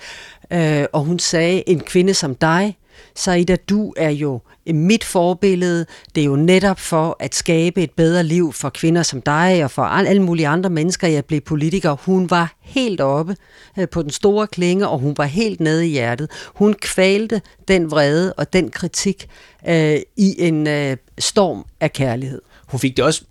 Øh, 0.53 0.85
og 0.93 1.03
hun 1.03 1.19
sagde, 1.19 1.69
en 1.69 1.79
kvinde 1.79 2.13
som 2.13 2.35
dig, 2.35 2.77
Saida, 3.15 3.55
du 3.55 3.93
er 3.97 4.09
jo 4.09 4.41
mit 4.73 5.03
forbillede. 5.03 5.85
Det 6.15 6.21
er 6.21 6.25
jo 6.25 6.35
netop 6.35 6.79
for 6.79 7.17
at 7.19 7.35
skabe 7.35 7.83
et 7.83 7.91
bedre 7.91 8.23
liv 8.23 8.53
for 8.53 8.69
kvinder 8.69 9.03
som 9.03 9.21
dig 9.21 9.63
og 9.63 9.71
for 9.71 9.81
alle 9.83 10.21
mulige 10.21 10.47
andre 10.47 10.69
mennesker, 10.69 11.07
jeg 11.07 11.25
blev 11.25 11.41
politiker. 11.41 11.91
Hun 11.91 12.29
var 12.29 12.55
helt 12.61 13.01
oppe 13.01 13.35
øh, 13.79 13.89
på 13.89 14.01
den 14.01 14.09
store 14.09 14.47
klinge, 14.47 14.87
og 14.87 14.99
hun 14.99 15.13
var 15.17 15.25
helt 15.25 15.59
nede 15.59 15.87
i 15.87 15.89
hjertet. 15.89 16.31
Hun 16.45 16.73
kvalte 16.73 17.41
den 17.67 17.91
vrede 17.91 18.33
og 18.33 18.53
den 18.53 18.69
kritik 18.71 19.29
øh, 19.67 19.99
i 20.17 20.35
en 20.37 20.67
øh, 20.67 20.97
storm 21.19 21.65
af 21.79 21.93
kærlighed. 21.93 22.41
Hun 22.67 22.79
fik 22.79 22.97
det 22.97 23.05
også, 23.05 23.23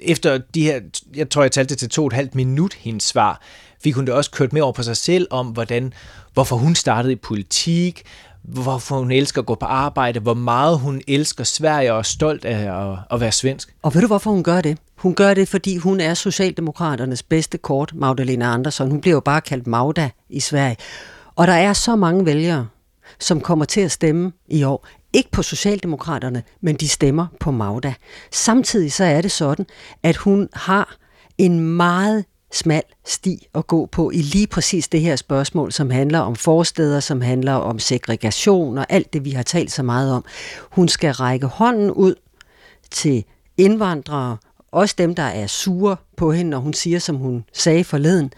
efter 0.00 0.38
de 0.54 0.62
her, 0.62 0.80
jeg 1.14 1.30
tror 1.30 1.42
jeg 1.42 1.52
talte 1.52 1.70
det 1.70 1.78
til 1.78 1.88
to 1.88 2.02
og 2.02 2.06
et 2.06 2.12
halvt 2.12 2.34
minut, 2.34 2.74
hendes 2.74 3.04
svar, 3.04 3.42
fik 3.84 3.94
hun 3.94 4.06
det 4.06 4.14
også 4.14 4.30
kørt 4.30 4.52
med 4.52 4.62
over 4.62 4.72
på 4.72 4.82
sig 4.82 4.96
selv 4.96 5.26
om, 5.30 5.46
hvordan, 5.46 5.92
hvorfor 6.34 6.56
hun 6.56 6.74
startede 6.74 7.12
i 7.12 7.16
politik, 7.16 8.02
hvorfor 8.42 8.98
hun 8.98 9.10
elsker 9.10 9.40
at 9.40 9.46
gå 9.46 9.54
på 9.54 9.66
arbejde, 9.66 10.20
hvor 10.20 10.34
meget 10.34 10.78
hun 10.78 11.02
elsker 11.08 11.44
Sverige 11.44 11.92
og 11.92 11.98
er 11.98 12.02
stolt 12.02 12.44
af 12.44 12.90
at, 12.90 12.98
at 13.10 13.20
være 13.20 13.32
svensk. 13.32 13.74
Og 13.82 13.94
ved 13.94 14.00
du, 14.00 14.06
hvorfor 14.06 14.30
hun 14.30 14.42
gør 14.42 14.60
det? 14.60 14.78
Hun 14.96 15.14
gør 15.14 15.34
det, 15.34 15.48
fordi 15.48 15.76
hun 15.76 16.00
er 16.00 16.14
Socialdemokraternes 16.14 17.22
bedste 17.22 17.58
kort, 17.58 17.92
Magdalena 17.94 18.54
Andersson. 18.54 18.90
Hun 18.90 19.00
bliver 19.00 19.14
jo 19.14 19.20
bare 19.20 19.40
kaldt 19.40 19.66
Magda 19.66 20.10
i 20.28 20.40
Sverige. 20.40 20.76
Og 21.36 21.46
der 21.46 21.52
er 21.52 21.72
så 21.72 21.96
mange 21.96 22.26
vælgere, 22.26 22.68
som 23.18 23.40
kommer 23.40 23.64
til 23.64 23.80
at 23.80 23.92
stemme 23.92 24.32
i 24.48 24.62
år. 24.62 24.86
Ikke 25.12 25.30
på 25.30 25.42
Socialdemokraterne, 25.42 26.42
men 26.60 26.76
de 26.76 26.88
stemmer 26.88 27.26
på 27.40 27.50
Magda. 27.50 27.94
Samtidig 28.32 28.92
så 28.92 29.04
er 29.04 29.20
det 29.20 29.30
sådan, 29.30 29.66
at 30.02 30.16
hun 30.16 30.48
har 30.52 30.96
en 31.38 31.60
meget 31.60 32.24
smal 32.52 32.82
sti 33.04 33.46
at 33.54 33.66
gå 33.66 33.86
på 33.86 34.10
i 34.10 34.22
lige 34.22 34.46
præcis 34.46 34.88
det 34.88 35.00
her 35.00 35.16
spørgsmål, 35.16 35.72
som 35.72 35.90
handler 35.90 36.18
om 36.18 36.36
forsteder, 36.36 37.00
som 37.00 37.20
handler 37.20 37.52
om 37.52 37.78
segregation 37.78 38.78
og 38.78 38.86
alt 38.88 39.12
det, 39.12 39.24
vi 39.24 39.30
har 39.30 39.42
talt 39.42 39.72
så 39.72 39.82
meget 39.82 40.12
om. 40.12 40.24
Hun 40.70 40.88
skal 40.88 41.12
række 41.12 41.46
hånden 41.46 41.90
ud 41.90 42.14
til 42.90 43.24
indvandrere, 43.56 44.36
også 44.72 44.94
dem, 44.98 45.14
der 45.14 45.22
er 45.22 45.46
sure 45.46 45.96
på 46.16 46.32
hende, 46.32 46.50
når 46.50 46.58
hun 46.58 46.72
siger, 46.72 46.98
som 46.98 47.16
hun 47.16 47.44
sagde 47.52 47.84
forleden. 47.84 48.32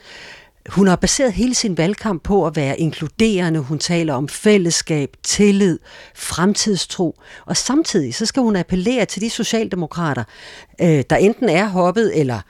Hun 0.68 0.86
har 0.86 0.96
baseret 0.96 1.32
hele 1.32 1.54
sin 1.54 1.78
valgkamp 1.78 2.22
på 2.22 2.46
at 2.46 2.56
være 2.56 2.80
inkluderende. 2.80 3.60
Hun 3.60 3.78
taler 3.78 4.14
om 4.14 4.28
fællesskab, 4.28 5.16
tillid, 5.22 5.78
fremtidstro. 6.14 7.20
Og 7.46 7.56
samtidig 7.56 8.14
så 8.14 8.26
skal 8.26 8.42
hun 8.42 8.56
appellere 8.56 9.04
til 9.04 9.22
de 9.22 9.30
socialdemokrater, 9.30 10.24
øh, 10.80 11.04
der 11.10 11.16
enten 11.16 11.48
er 11.48 11.64
hoppet 11.66 12.20
eller 12.20 12.40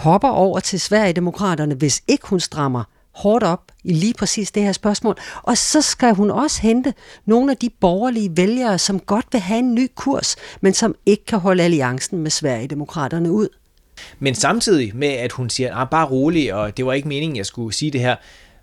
hopper 0.00 0.28
over 0.28 0.60
til 0.60 0.80
Sverigedemokraterne, 0.80 1.74
hvis 1.74 2.02
ikke 2.08 2.26
hun 2.26 2.40
strammer 2.40 2.84
hårdt 3.14 3.44
op 3.44 3.62
i 3.84 3.92
lige 3.92 4.14
præcis 4.14 4.50
det 4.50 4.62
her 4.62 4.72
spørgsmål. 4.72 5.16
Og 5.42 5.58
så 5.58 5.82
skal 5.82 6.14
hun 6.14 6.30
også 6.30 6.62
hente 6.62 6.94
nogle 7.26 7.50
af 7.50 7.56
de 7.56 7.70
borgerlige 7.80 8.36
vælgere, 8.36 8.78
som 8.78 9.00
godt 9.00 9.26
vil 9.32 9.40
have 9.40 9.58
en 9.58 9.74
ny 9.74 9.90
kurs, 9.94 10.36
men 10.60 10.74
som 10.74 10.94
ikke 11.06 11.24
kan 11.24 11.38
holde 11.38 11.62
alliancen 11.62 12.18
med 12.18 12.30
Sverigedemokraterne 12.30 13.32
ud. 13.32 13.48
Men 14.18 14.34
samtidig 14.34 14.96
med, 14.96 15.08
at 15.08 15.32
hun 15.32 15.50
siger, 15.50 15.76
ah, 15.76 15.88
bare 15.90 16.06
rolig, 16.06 16.54
og 16.54 16.76
det 16.76 16.86
var 16.86 16.92
ikke 16.92 17.08
meningen, 17.08 17.36
jeg 17.36 17.46
skulle 17.46 17.74
sige 17.74 17.90
det 17.90 18.00
her, 18.00 18.16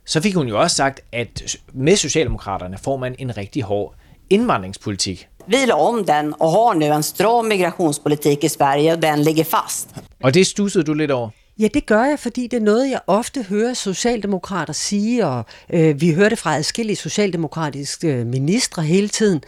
så 0.05 0.21
fik 0.21 0.35
hun 0.35 0.47
jo 0.47 0.61
også 0.61 0.75
sagt, 0.75 1.01
at 1.11 1.57
med 1.73 1.95
Socialdemokraterne 1.95 2.77
får 2.77 2.97
man 2.97 3.15
en 3.19 3.37
rigtig 3.37 3.63
hård 3.63 3.95
indvandringspolitik. 4.29 5.27
Vi 5.49 5.65
la 5.65 5.73
om 5.73 6.05
den 6.05 6.33
och 6.33 6.51
har 6.51 6.73
nu 6.73 6.85
en 6.85 7.03
stram 7.03 7.47
migrationspolitik 7.47 8.43
i 8.43 8.49
Sverige 8.49 8.93
och 8.93 9.01
den 9.01 9.23
ligger 9.23 9.43
fast. 9.43 9.89
Og 10.23 10.33
det 10.33 10.47
stussede 10.47 10.83
du 10.83 10.93
lidt 10.93 11.11
over? 11.11 11.29
Ja, 11.59 11.67
det 11.73 11.85
gør 11.85 12.03
jeg, 12.03 12.19
fordi 12.19 12.47
det 12.47 12.57
er 12.57 12.61
noget, 12.61 12.89
jeg 12.89 12.99
ofte 13.07 13.43
hører 13.43 13.73
socialdemokrater 13.73 14.73
sige, 14.73 15.25
og 15.25 15.45
øh, 15.73 16.01
vi 16.01 16.13
hører 16.13 16.29
det 16.29 16.39
fra 16.39 16.55
adskillige 16.55 16.95
socialdemokratiske 16.95 18.07
øh, 18.07 18.25
ministre 18.25 18.83
hele 18.83 19.07
tiden. 19.07 19.43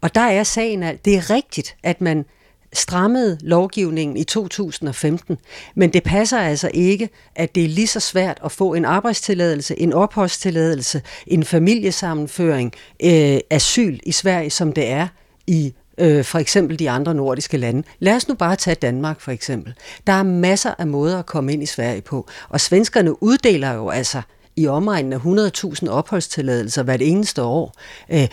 Og 0.00 0.14
der 0.14 0.20
er 0.20 0.42
sagen, 0.42 0.82
at 0.82 1.04
det 1.04 1.16
er 1.16 1.30
rigtigt, 1.30 1.76
at 1.82 2.00
man 2.00 2.24
strammede 2.72 3.38
lovgivningen 3.40 4.16
i 4.16 4.24
2015, 4.24 5.38
men 5.74 5.92
det 5.92 6.02
passer 6.02 6.38
altså 6.38 6.70
ikke, 6.74 7.08
at 7.34 7.54
det 7.54 7.64
er 7.64 7.68
lige 7.68 7.86
så 7.86 8.00
svært 8.00 8.38
at 8.44 8.52
få 8.52 8.74
en 8.74 8.84
arbejdstilladelse, 8.84 9.80
en 9.80 9.92
opholdstilladelse, 9.92 11.02
en 11.26 11.44
familiesammenføring, 11.44 12.72
øh, 13.02 13.38
asyl 13.50 13.98
i 14.02 14.12
Sverige, 14.12 14.50
som 14.50 14.72
det 14.72 14.88
er 14.88 15.08
i 15.48 15.74
øh, 15.98 16.24
for 16.24 16.38
eksempel 16.38 16.78
de 16.78 16.90
andre 16.90 17.14
nordiske 17.14 17.56
lande. 17.56 17.82
Lad 17.98 18.16
os 18.16 18.28
nu 18.28 18.34
bare 18.34 18.56
tage 18.56 18.74
Danmark 18.74 19.20
for 19.20 19.30
eksempel. 19.30 19.74
Der 20.06 20.12
er 20.12 20.22
masser 20.22 20.74
af 20.78 20.86
måder 20.86 21.18
at 21.18 21.26
komme 21.26 21.52
ind 21.52 21.62
i 21.62 21.66
Sverige 21.66 22.00
på, 22.00 22.28
og 22.48 22.60
svenskerne 22.60 23.22
uddeler 23.22 23.72
jo 23.72 23.88
altså 23.88 24.22
i 24.56 24.66
omegnen 24.66 25.12
af 25.12 25.18
100.000 25.18 25.88
opholdstilladelser 25.88 26.82
hvert 26.82 27.02
eneste 27.02 27.42
år. 27.42 27.74
Øh, 28.10 28.28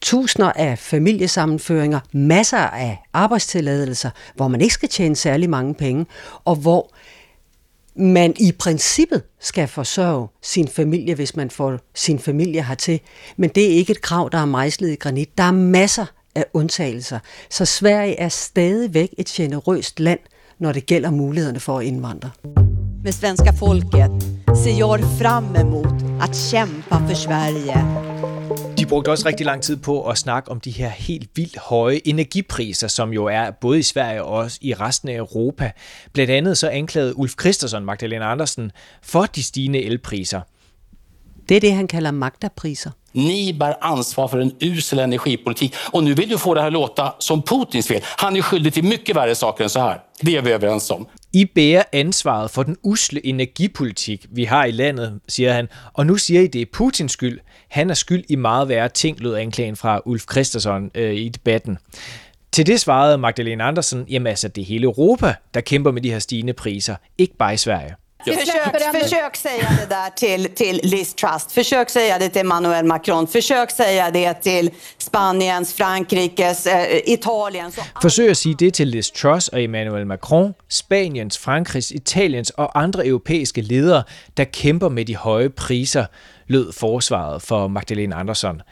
tusinder 0.00 0.52
af 0.52 0.78
familiesammenføringer, 0.78 2.00
masser 2.12 2.58
af 2.58 3.02
arbejdstilladelser, 3.12 4.10
hvor 4.34 4.48
man 4.48 4.60
ikke 4.60 4.74
skal 4.74 4.88
tjene 4.88 5.16
særlig 5.16 5.50
mange 5.50 5.74
penge, 5.74 6.06
og 6.44 6.56
hvor 6.56 6.90
man 7.94 8.34
i 8.38 8.52
princippet 8.52 9.22
skal 9.40 9.68
forsørge 9.68 10.28
sin 10.42 10.68
familie, 10.68 11.14
hvis 11.14 11.36
man 11.36 11.50
får 11.50 11.78
sin 11.94 12.18
familie 12.18 12.64
hertil. 12.64 13.00
Men 13.36 13.50
det 13.54 13.64
er 13.64 13.68
ikke 13.68 13.90
et 13.90 14.00
krav, 14.00 14.28
der 14.32 14.38
er 14.38 14.44
mejslet 14.44 14.90
i 14.90 14.94
granit. 14.94 15.38
Der 15.38 15.44
er 15.44 15.52
masser 15.52 16.06
af 16.34 16.44
undtagelser. 16.54 17.18
Så 17.50 17.64
Sverige 17.64 18.20
er 18.20 18.28
stadigvæk 18.28 19.14
et 19.18 19.26
generøst 19.26 20.00
land, 20.00 20.20
når 20.58 20.72
det 20.72 20.86
gælder 20.86 21.10
mulighederne 21.10 21.60
for 21.60 21.78
at 21.78 21.86
indvandre. 21.86 22.30
Med 23.04 23.12
svenska 23.12 23.50
folket 23.50 24.10
ser 24.64 24.78
jag 24.78 25.00
fram 25.20 25.56
emot 25.56 26.04
att 26.20 26.36
kämpa 26.36 26.96
för 27.08 27.14
Sverige. 27.14 28.10
De 28.78 28.86
brugte 28.86 29.10
også 29.10 29.28
rigtig 29.28 29.46
lang 29.46 29.62
tid 29.62 29.76
på 29.76 30.08
at 30.08 30.18
snakke 30.18 30.50
om 30.50 30.60
de 30.60 30.70
her 30.70 30.88
helt 30.88 31.30
vildt 31.34 31.58
høje 31.58 32.00
energipriser, 32.04 32.88
som 32.88 33.12
jo 33.12 33.24
er 33.24 33.50
både 33.50 33.78
i 33.78 33.82
Sverige 33.82 34.22
og 34.22 34.32
også 34.32 34.58
i 34.60 34.74
resten 34.74 35.08
af 35.08 35.14
Europa. 35.14 35.72
Blandt 36.12 36.30
andet 36.30 36.58
så 36.58 36.68
anklagede 36.68 37.18
Ulf 37.18 37.32
Christensen 37.40 37.84
Magdalena 37.84 38.30
Andersen 38.32 38.72
for 39.02 39.22
de 39.22 39.42
stigende 39.42 39.82
elpriser. 39.82 40.40
Det 41.50 41.56
er 41.56 41.60
det, 41.60 41.72
han 41.72 41.88
kalder 41.88 42.10
magterpriser. 42.10 42.90
Ni 43.12 43.52
bär 43.52 43.74
ansvar 43.80 44.28
för 44.28 44.38
en 44.38 44.52
usel 44.60 44.98
energipolitik 44.98 45.74
och 45.92 46.04
nu 46.04 46.14
vill 46.14 46.28
du 46.28 46.38
få 46.38 46.54
det 46.54 46.60
här 46.60 46.66
att 46.66 46.72
låta 46.72 47.14
som 47.18 47.42
Putins 47.42 47.88
fel. 47.88 48.00
Han 48.04 48.36
är 48.36 48.42
skyldig 48.42 48.72
till 48.72 48.84
mycket 48.84 49.16
värre 49.16 49.34
saker 49.34 49.64
än 49.64 49.70
så 49.70 49.80
här. 49.80 50.00
Det 50.20 50.36
är 50.36 50.42
vi 50.42 50.50
överens 50.50 50.90
om. 50.90 51.06
I 51.32 51.44
bærer 51.44 51.84
ansvaret 51.92 52.50
for 52.50 52.62
den 52.62 52.76
usle 52.84 53.26
energipolitik, 53.26 54.26
vi 54.30 54.44
har 54.44 54.64
i 54.64 54.70
landet, 54.70 55.20
siger 55.28 55.52
han, 55.52 55.68
og 55.92 56.06
nu 56.06 56.16
siger 56.16 56.40
I, 56.40 56.46
det 56.46 56.62
er 56.62 56.66
Putins 56.72 57.12
skyld. 57.12 57.38
Han 57.68 57.90
er 57.90 57.94
skyld 57.94 58.24
i 58.28 58.36
meget 58.36 58.68
værre 58.68 58.88
ting, 58.88 59.20
lød 59.20 59.34
anklagen 59.34 59.76
fra 59.76 60.00
Ulf 60.04 60.24
Christensen 60.32 60.90
øh, 60.94 61.14
i 61.14 61.28
debatten. 61.28 61.78
Til 62.52 62.66
det 62.66 62.80
svarede 62.80 63.18
Magdalena 63.18 63.68
Andersen, 63.68 64.06
jamen 64.08 64.26
altså 64.26 64.48
det 64.48 64.62
er 64.62 64.66
hele 64.66 64.84
Europa, 64.84 65.34
der 65.54 65.60
kæmper 65.60 65.90
med 65.90 66.02
de 66.02 66.10
her 66.10 66.18
stigende 66.18 66.52
priser, 66.52 66.96
ikke 67.18 67.36
bare 67.36 67.54
i 67.54 67.56
Sverige. 67.56 67.94
Försök, 68.24 69.02
försök 69.02 69.36
säga 69.36 69.68
det 69.80 69.86
där 69.86 70.10
till, 70.10 70.54
till 70.54 70.80
Liz 70.82 71.14
Trust. 71.14 71.52
Försök 71.52 71.90
säga 71.90 72.18
det 72.18 72.28
till 72.28 72.40
Emmanuel 72.40 72.84
Macron. 72.84 73.26
Försök 73.26 73.70
säga 73.70 74.10
det 74.10 74.34
till 74.34 74.70
Spaniens, 74.98 75.74
Frankrikes, 75.74 76.66
äh, 76.66 77.00
Italiens. 77.04 77.78
Forsøg 78.02 78.30
at 78.30 78.36
sige 78.36 78.54
det 78.54 78.74
til 78.74 78.88
Liz 78.88 79.10
Truss 79.10 79.48
og 79.48 79.62
Emmanuel 79.62 80.06
Macron, 80.06 80.54
Spaniens, 80.68 81.38
Frankrigs, 81.38 81.90
Italiens 81.90 82.50
og 82.50 82.82
andre 82.82 83.06
europæiske 83.06 83.60
ledere, 83.60 84.02
der 84.36 84.44
kæmper 84.44 84.88
med 84.88 85.04
de 85.04 85.16
høje 85.16 85.48
priser, 85.48 86.06
lød 86.46 86.72
forsvaret 86.72 87.42
for 87.42 87.68
Magdalena 87.68 88.20
Andersson. 88.20 88.62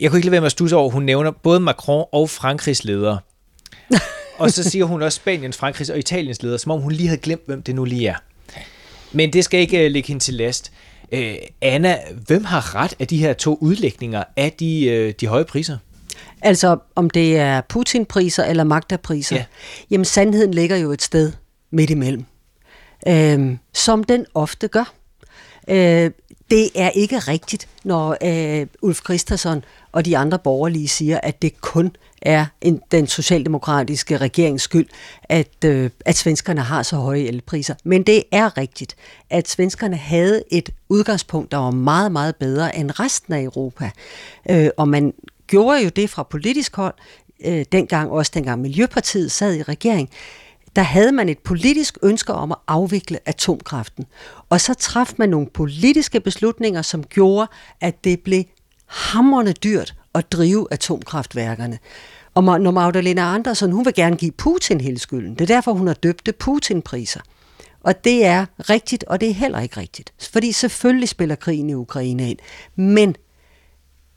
Jeg 0.00 0.10
kunne 0.10 0.18
ikke 0.18 0.26
lade 0.26 0.32
være 0.32 0.40
med 0.40 0.46
at 0.46 0.52
stusse 0.52 0.76
over, 0.76 0.90
hun 0.90 1.02
nævner 1.02 1.30
både 1.30 1.60
Macron 1.60 2.04
og 2.12 2.30
Frankrigs 2.30 2.84
ledere. 2.84 3.18
og 4.38 4.50
så 4.50 4.70
siger 4.70 4.84
hun 4.84 5.02
også 5.02 5.16
Spaniens, 5.16 5.56
Frankrigs 5.56 5.90
og 5.90 5.98
Italiens 5.98 6.42
ledere, 6.42 6.58
som 6.58 6.72
om 6.72 6.80
hun 6.80 6.92
lige 6.92 7.08
havde 7.08 7.20
glemt, 7.20 7.46
hvem 7.46 7.62
det 7.62 7.74
nu 7.74 7.84
lige 7.84 8.08
er. 8.08 8.16
Men 9.12 9.32
det 9.32 9.44
skal 9.44 9.60
ikke 9.60 9.86
uh, 9.86 9.90
ligge 9.90 10.08
hende 10.08 10.22
til 10.22 10.34
last. 10.34 10.72
Uh, 11.12 11.18
Anna, 11.62 11.98
hvem 12.26 12.44
har 12.44 12.74
ret 12.74 12.94
af 12.98 13.06
de 13.06 13.18
her 13.18 13.32
to 13.32 13.58
udlægninger 13.60 14.24
af 14.36 14.52
de, 14.52 15.06
uh, 15.08 15.14
de 15.20 15.26
høje 15.26 15.44
priser? 15.44 15.78
Altså, 16.42 16.78
om 16.94 17.10
det 17.10 17.36
er 17.36 17.60
Putin-priser 17.60 18.44
eller 18.44 18.64
magterpriser. 18.64 19.36
Ja. 19.36 19.44
Jamen, 19.90 20.04
sandheden 20.04 20.54
ligger 20.54 20.76
jo 20.76 20.92
et 20.92 21.02
sted 21.02 21.32
midt 21.70 21.90
imellem. 21.90 22.24
Øhm, 23.08 23.58
som 23.74 24.04
den 24.04 24.26
ofte 24.34 24.68
gør. 24.68 24.92
Øh, 25.68 26.10
det 26.50 26.70
er 26.74 26.90
ikke 26.90 27.18
rigtigt, 27.18 27.68
når 27.84 28.16
øh, 28.22 28.66
Ulf 28.82 29.00
Christensen 29.04 29.64
og 29.96 30.04
de 30.04 30.16
andre 30.16 30.38
borgerlige 30.38 30.88
siger, 30.88 31.20
at 31.22 31.42
det 31.42 31.60
kun 31.60 31.96
er 32.22 32.46
en, 32.60 32.80
den 32.90 33.06
socialdemokratiske 33.06 34.16
regerings 34.16 34.62
skyld, 34.62 34.86
at, 35.22 35.64
øh, 35.64 35.90
at 36.04 36.16
svenskerne 36.16 36.60
har 36.60 36.82
så 36.82 36.96
høje 36.96 37.20
elpriser. 37.20 37.74
Men 37.84 38.02
det 38.02 38.22
er 38.32 38.58
rigtigt, 38.58 38.96
at 39.30 39.48
svenskerne 39.48 39.96
havde 39.96 40.42
et 40.50 40.70
udgangspunkt, 40.88 41.52
der 41.52 41.58
var 41.58 41.70
meget, 41.70 42.12
meget 42.12 42.36
bedre 42.36 42.76
end 42.76 43.00
resten 43.00 43.34
af 43.34 43.42
Europa. 43.42 43.90
Øh, 44.50 44.68
og 44.76 44.88
man 44.88 45.12
gjorde 45.46 45.82
jo 45.82 45.88
det 45.88 46.10
fra 46.10 46.22
politisk 46.22 46.76
hold, 46.76 46.94
øh, 47.44 47.64
dengang 47.72 48.10
også 48.10 48.32
dengang 48.34 48.60
Miljøpartiet 48.60 49.32
sad 49.32 49.54
i 49.56 49.62
regering, 49.62 50.10
der 50.76 50.82
havde 50.82 51.12
man 51.12 51.28
et 51.28 51.38
politisk 51.38 51.98
ønske 52.02 52.32
om 52.32 52.52
at 52.52 52.58
afvikle 52.66 53.18
atomkraften. 53.24 54.04
Og 54.50 54.60
så 54.60 54.74
traf 54.74 55.12
man 55.16 55.28
nogle 55.28 55.46
politiske 55.54 56.20
beslutninger, 56.20 56.82
som 56.82 57.04
gjorde, 57.04 57.50
at 57.80 58.04
det 58.04 58.20
blev 58.20 58.44
hammerne 58.86 59.52
dyrt 59.52 59.94
at 60.14 60.32
drive 60.32 60.66
atomkraftværkerne. 60.70 61.78
Og 62.34 62.60
når 62.60 62.70
Magdalena 62.70 63.34
Andersson, 63.34 63.72
hun 63.72 63.84
vil 63.84 63.94
gerne 63.94 64.16
give 64.16 64.32
Putin 64.32 64.80
hele 64.80 64.98
skylden. 64.98 65.34
Det 65.34 65.40
er 65.40 65.54
derfor, 65.54 65.72
hun 65.72 65.86
har 65.86 65.94
døbt 65.94 66.26
det 66.26 66.36
Putin-priser. 66.36 67.20
Og 67.80 68.04
det 68.04 68.24
er 68.24 68.46
rigtigt, 68.58 69.04
og 69.04 69.20
det 69.20 69.30
er 69.30 69.34
heller 69.34 69.60
ikke 69.60 69.80
rigtigt. 69.80 70.12
Fordi 70.32 70.52
selvfølgelig 70.52 71.08
spiller 71.08 71.34
krigen 71.34 71.70
i 71.70 71.74
Ukraine 71.74 72.30
ind. 72.30 72.38
Men 72.76 73.16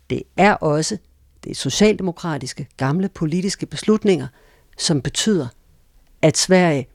det 0.09 0.23
er 0.37 0.53
også 0.53 0.97
det 1.43 1.57
socialdemokratiske, 1.57 2.67
gamle 2.77 3.09
politiske 3.09 3.65
beslutninger, 3.65 4.27
som 4.77 5.01
betyder, 5.01 5.47
at 6.21 6.37
Sverige 6.37 6.87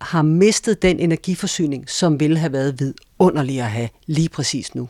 har 0.00 0.22
mistet 0.22 0.82
den 0.82 1.00
energiforsyning, 1.00 1.90
som 1.90 2.20
ville 2.20 2.38
have 2.38 2.52
været 2.52 2.80
vidunderlig 2.80 3.60
at 3.60 3.70
have 3.70 3.88
lige 4.06 4.28
præcis 4.28 4.74
nu. 4.74 4.88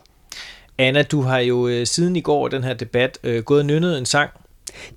Anna, 0.79 1.03
du 1.03 1.23
har 1.23 1.39
jo 1.39 1.69
øh, 1.69 1.87
siden 1.87 2.17
i 2.17 2.21
går 2.21 2.49
den 2.49 2.65
her 2.65 2.75
debat 2.75 3.19
øh, 3.23 3.43
gået 3.43 3.61
og 3.61 3.67
nynnet 3.67 3.99
en 3.99 4.07
sang. 4.07 4.31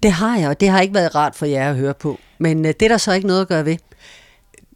Det 0.04 0.12
har 0.12 0.38
jeg, 0.38 0.50
og 0.50 0.60
det 0.60 0.70
har 0.70 0.82
ikke 0.82 0.94
været 0.94 1.16
rart 1.16 1.36
for 1.36 1.46
jer 1.46 1.70
at 1.70 1.76
høre 1.76 1.94
på. 1.94 2.20
Men 2.38 2.66
øh, 2.66 2.74
det 2.80 2.82
er 2.82 2.90
der 2.90 2.98
så 2.98 3.14
ikke 3.14 3.28
noget 3.28 3.42
at 3.42 3.48
gøre 3.48 3.66
ved. 3.66 3.78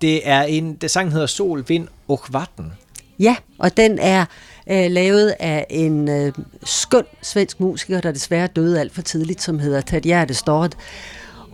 Det 0.01 0.27
er 0.27 0.43
en, 0.43 0.75
det 0.75 0.91
sang 0.91 1.11
hedder 1.11 1.27
Sol, 1.27 1.63
Vind 1.67 1.87
og 2.07 2.21
Vatten. 2.31 2.73
Ja, 3.19 3.35
og 3.59 3.77
den 3.77 3.99
er 3.99 4.25
øh, 4.71 4.91
lavet 4.91 5.33
af 5.39 5.65
en 5.69 6.09
øh, 6.09 6.33
skøn 6.63 7.03
svensk 7.21 7.59
musiker, 7.59 8.01
der 8.01 8.11
desværre 8.11 8.47
døde 8.47 8.79
alt 8.79 8.93
for 8.93 9.01
tidligt, 9.01 9.41
som 9.41 9.59
hedder 9.59 9.81
Tadjerte 9.81 10.33
Stort. 10.33 10.75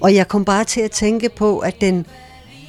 Og 0.01 0.15
jeg 0.15 0.27
kom 0.27 0.45
bare 0.45 0.63
til 0.63 0.81
at 0.81 0.91
tænke 0.91 1.29
på, 1.29 1.59
at, 1.59 1.81
den, 1.81 2.05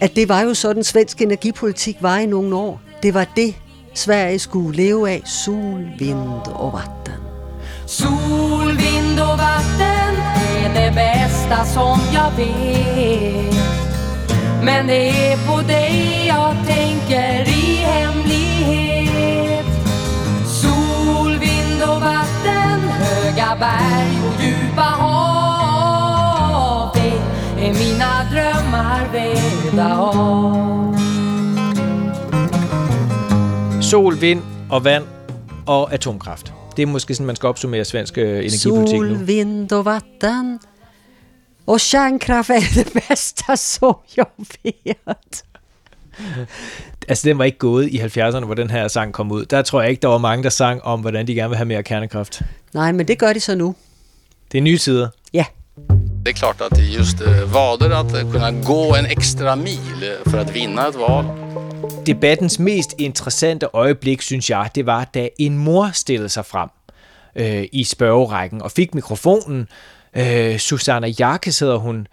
at 0.00 0.16
det 0.16 0.28
var 0.28 0.40
jo 0.40 0.54
sådan, 0.54 0.84
svensk 0.84 1.22
energipolitik 1.22 1.96
var 2.00 2.18
i 2.18 2.26
nogle 2.26 2.56
år. 2.56 2.80
Det 3.02 3.14
var 3.14 3.26
det, 3.36 3.54
Sverige 3.94 4.38
skulle 4.38 4.76
leve 4.76 5.10
af. 5.10 5.22
Sol, 5.26 5.86
vind 5.98 6.46
og 6.54 6.72
vatten. 6.72 7.20
Sol, 7.86 8.76
vind 8.76 9.20
och 9.20 9.38
vatten 9.38 10.14
är 10.64 10.74
det 10.74 10.94
bästa 10.94 11.64
som 11.64 11.98
jag 12.14 12.30
vet 12.36 13.54
Men 14.62 14.86
det 14.86 15.32
är 15.32 15.36
på 15.36 15.60
dig 15.62 16.24
jag 16.28 16.56
tänker 16.66 17.48
i 17.48 17.76
hemlighet 17.76 19.66
Sol, 20.46 21.38
vind 21.38 21.82
och 21.82 22.00
vatten, 22.00 22.80
höga 22.88 23.56
berg 23.60 24.18
och 24.28 24.42
djupa 24.44 24.82
hav 24.82 26.10
Det 26.94 27.16
är 27.66 27.74
mina 27.74 28.24
drömmar 28.30 29.08
vävda 29.12 29.98
av 29.98 30.89
Sol, 33.90 34.20
vind 34.20 34.42
og 34.70 34.84
vand 34.84 35.04
og 35.66 35.92
atomkraft. 35.94 36.52
Det 36.76 36.82
er 36.82 36.86
måske 36.86 37.14
sådan, 37.14 37.26
man 37.26 37.36
skal 37.36 37.46
opsummere 37.46 37.84
svensk 37.84 38.18
øh, 38.18 38.38
energipolitik 38.38 38.96
Sol, 38.96 39.08
nu. 39.08 39.24
vind 39.24 39.72
och 39.72 39.84
vatten. 39.84 40.58
Och 41.66 41.80
kärnkraft 41.80 42.50
är 42.50 42.74
det 42.74 43.08
bästa 43.08 43.56
som 43.56 43.94
jag 44.16 44.26
vet. 44.62 45.44
Altså, 47.08 47.28
den 47.28 47.38
var 47.38 47.44
ikke 47.44 47.58
gået 47.58 47.88
i 47.88 48.00
70'erne, 48.00 48.44
hvor 48.44 48.54
den 48.54 48.70
her 48.70 48.88
sang 48.88 49.12
kom 49.12 49.32
ud. 49.32 49.44
Der 49.44 49.62
tror 49.62 49.80
jeg 49.80 49.90
ikke, 49.90 50.00
der 50.00 50.08
var 50.08 50.18
mange, 50.18 50.42
der 50.42 50.50
sang 50.50 50.82
om, 50.82 51.00
hvordan 51.00 51.26
de 51.26 51.34
gerne 51.34 51.48
vil 51.48 51.56
have 51.56 51.66
mere 51.66 51.82
kernekraft. 51.82 52.42
Nej, 52.74 52.92
men 52.92 53.08
det 53.08 53.18
gør 53.18 53.32
de 53.32 53.40
så 53.40 53.54
nu. 53.54 53.74
Det 54.52 54.58
er 54.58 54.62
nye 54.62 54.78
tider. 54.78 55.08
Ja. 55.32 55.44
Det 56.24 56.30
är 56.30 56.34
klart 56.34 56.60
att 56.60 56.70
det 56.78 56.82
just 56.98 57.20
eh, 57.20 57.52
valde 57.52 57.98
att 57.98 58.14
eh, 58.14 58.32
kunna 58.32 58.50
gå 58.50 58.96
en 58.96 59.06
extra 59.06 59.56
mil 59.56 60.02
eh, 60.02 60.30
för 60.30 60.38
att 60.38 60.56
vinna 60.56 60.88
ett 60.88 60.94
val. 60.96 61.24
Debattens 62.06 62.58
mest 62.58 62.94
interessante 62.98 63.68
øjeblik, 63.72 64.22
synes 64.22 64.50
jeg, 64.50 64.70
det 64.74 64.86
var, 64.86 65.04
da 65.04 65.28
en 65.38 65.58
mor 65.58 65.90
stillede 65.92 66.28
sig 66.28 66.46
frem 66.46 66.68
øh, 67.36 67.64
i 67.72 67.84
spørgerækken 67.84 68.62
og 68.62 68.70
fik 68.70 68.94
mikrofonen. 68.94 69.68
Øh, 70.16 70.58
Susanna 70.58 71.08
Jarkes 71.20 71.58
hedder 71.58 71.76
hun, 71.76 72.06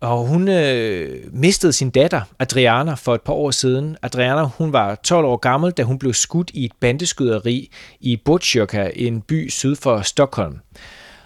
Og 0.00 0.26
hun 0.26 0.48
øh, 0.48 1.20
mistede 1.32 1.72
sin 1.72 1.90
datter, 1.90 2.20
Adriana, 2.38 2.94
for 2.94 3.14
et 3.14 3.22
par 3.22 3.32
år 3.32 3.50
siden. 3.50 3.96
Adriana, 4.02 4.42
hun 4.42 4.72
var 4.72 4.94
12 4.94 5.26
år 5.26 5.36
gammel, 5.36 5.72
da 5.72 5.82
hun 5.82 5.98
blev 5.98 6.14
skudt 6.14 6.50
i 6.54 6.64
et 6.64 6.72
bandeskyderi 6.80 7.70
i 8.00 8.16
Botkyrka, 8.24 8.90
en 8.96 9.20
by 9.20 9.48
syd 9.50 9.76
for 9.76 10.00
Stockholm. 10.00 10.58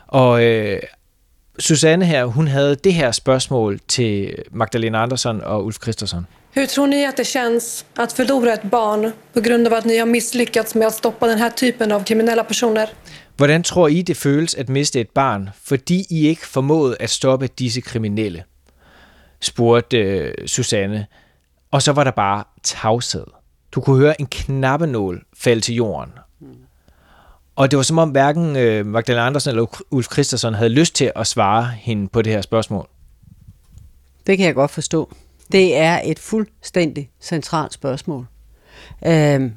Og 0.07 0.45
øh, 0.45 0.81
Susanne 1.59 2.05
her, 2.05 2.25
hun 2.25 2.49
havde 2.49 2.77
det 2.77 2.95
her 2.95 3.13
spørgsmål 3.13 3.81
til 3.89 4.35
Magdalena 4.51 5.03
Andersson 5.03 5.41
og 5.41 5.65
Ulf 5.65 5.79
Kristersson. 5.79 6.27
Hur 6.55 6.67
tror 6.67 6.87
ni 6.87 7.07
att 7.07 7.17
det 7.17 7.25
känns 7.25 7.85
att 7.95 8.13
förlora 8.13 8.53
ett 8.53 8.63
barn 8.63 9.13
på 9.33 9.41
grund 9.41 9.67
av 9.67 9.73
att 9.73 9.85
ni 9.85 9.99
har 9.99 10.07
misslyckats 10.07 10.75
med 10.75 10.87
att 10.87 10.95
stoppa 10.95 11.27
den 11.27 11.39
här 11.39 11.51
typen 11.51 11.93
av 11.93 12.05
kriminella 12.05 12.45
personer? 12.45 12.89
Hvordan 13.37 13.63
tror 13.63 13.89
I, 13.89 14.03
det 14.03 14.17
føles 14.17 14.55
at 14.55 14.69
miste 14.69 15.01
et 15.01 15.11
barn, 15.11 15.51
fordi 15.65 16.07
I 16.11 16.29
ikke 16.29 16.47
formåede 16.47 16.97
at 17.01 17.11
stoppe 17.11 17.47
disse 17.47 17.81
kriminelle? 17.81 18.45
spurgte 19.41 19.97
øh, 19.97 20.35
Susanne. 20.47 21.07
Og 21.71 21.83
så 21.83 21.93
var 21.93 22.05
der 22.05 22.11
bare 22.11 22.45
tavshed. 22.63 23.27
Du 23.75 23.81
kunne 23.81 23.99
høre 23.99 24.21
en 24.21 24.27
knappenål 24.27 25.23
falde 25.35 25.61
til 25.61 25.75
jorden. 25.75 26.13
Og 27.57 27.71
det 27.71 27.77
var 27.77 27.83
som 27.83 27.99
om 27.99 28.11
hverken 28.11 28.57
øh, 28.57 28.87
Magdalena 28.87 29.27
Andersen 29.27 29.51
eller 29.51 29.83
Ulf 29.91 30.13
Christensen 30.13 30.55
havde 30.55 30.71
lyst 30.71 30.95
til 30.95 31.13
at 31.17 31.27
svare 31.27 31.65
hende 31.65 32.09
på 32.09 32.23
det 32.23 32.33
her 32.33 32.41
spørgsmål. 32.41 32.89
Det 34.27 34.39
kan 34.39 34.47
jeg 34.47 34.55
godt 34.55 34.71
forstå. 34.71 35.13
Det 35.53 35.77
er 35.77 36.01
et 36.05 36.19
fuldstændig 36.19 37.11
centralt 37.21 37.73
spørgsmål. 37.73 38.27
Øhm, 39.07 39.53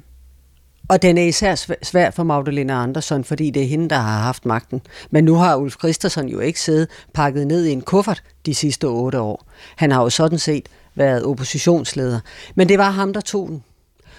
og 0.88 1.02
den 1.02 1.18
er 1.18 1.22
især 1.22 1.54
svær 1.82 2.10
for 2.10 2.22
Magdalena 2.22 2.82
Andersson, 2.82 3.24
fordi 3.24 3.50
det 3.50 3.62
er 3.62 3.66
hende, 3.66 3.88
der 3.88 3.96
har 3.96 4.18
haft 4.18 4.46
magten. 4.46 4.80
Men 5.10 5.24
nu 5.24 5.34
har 5.34 5.56
Ulf 5.56 5.74
Christensen 5.78 6.28
jo 6.28 6.40
ikke 6.40 6.60
siddet 6.60 6.88
pakket 7.14 7.46
ned 7.46 7.64
i 7.64 7.72
en 7.72 7.80
kuffert 7.80 8.22
de 8.46 8.54
sidste 8.54 8.84
otte 8.84 9.20
år. 9.20 9.46
Han 9.76 9.90
har 9.90 10.02
jo 10.02 10.10
sådan 10.10 10.38
set 10.38 10.68
været 10.94 11.24
oppositionsleder. 11.24 12.20
Men 12.54 12.68
det 12.68 12.78
var 12.78 12.90
ham, 12.90 13.12
der 13.12 13.20
tog 13.20 13.48
den. 13.48 13.64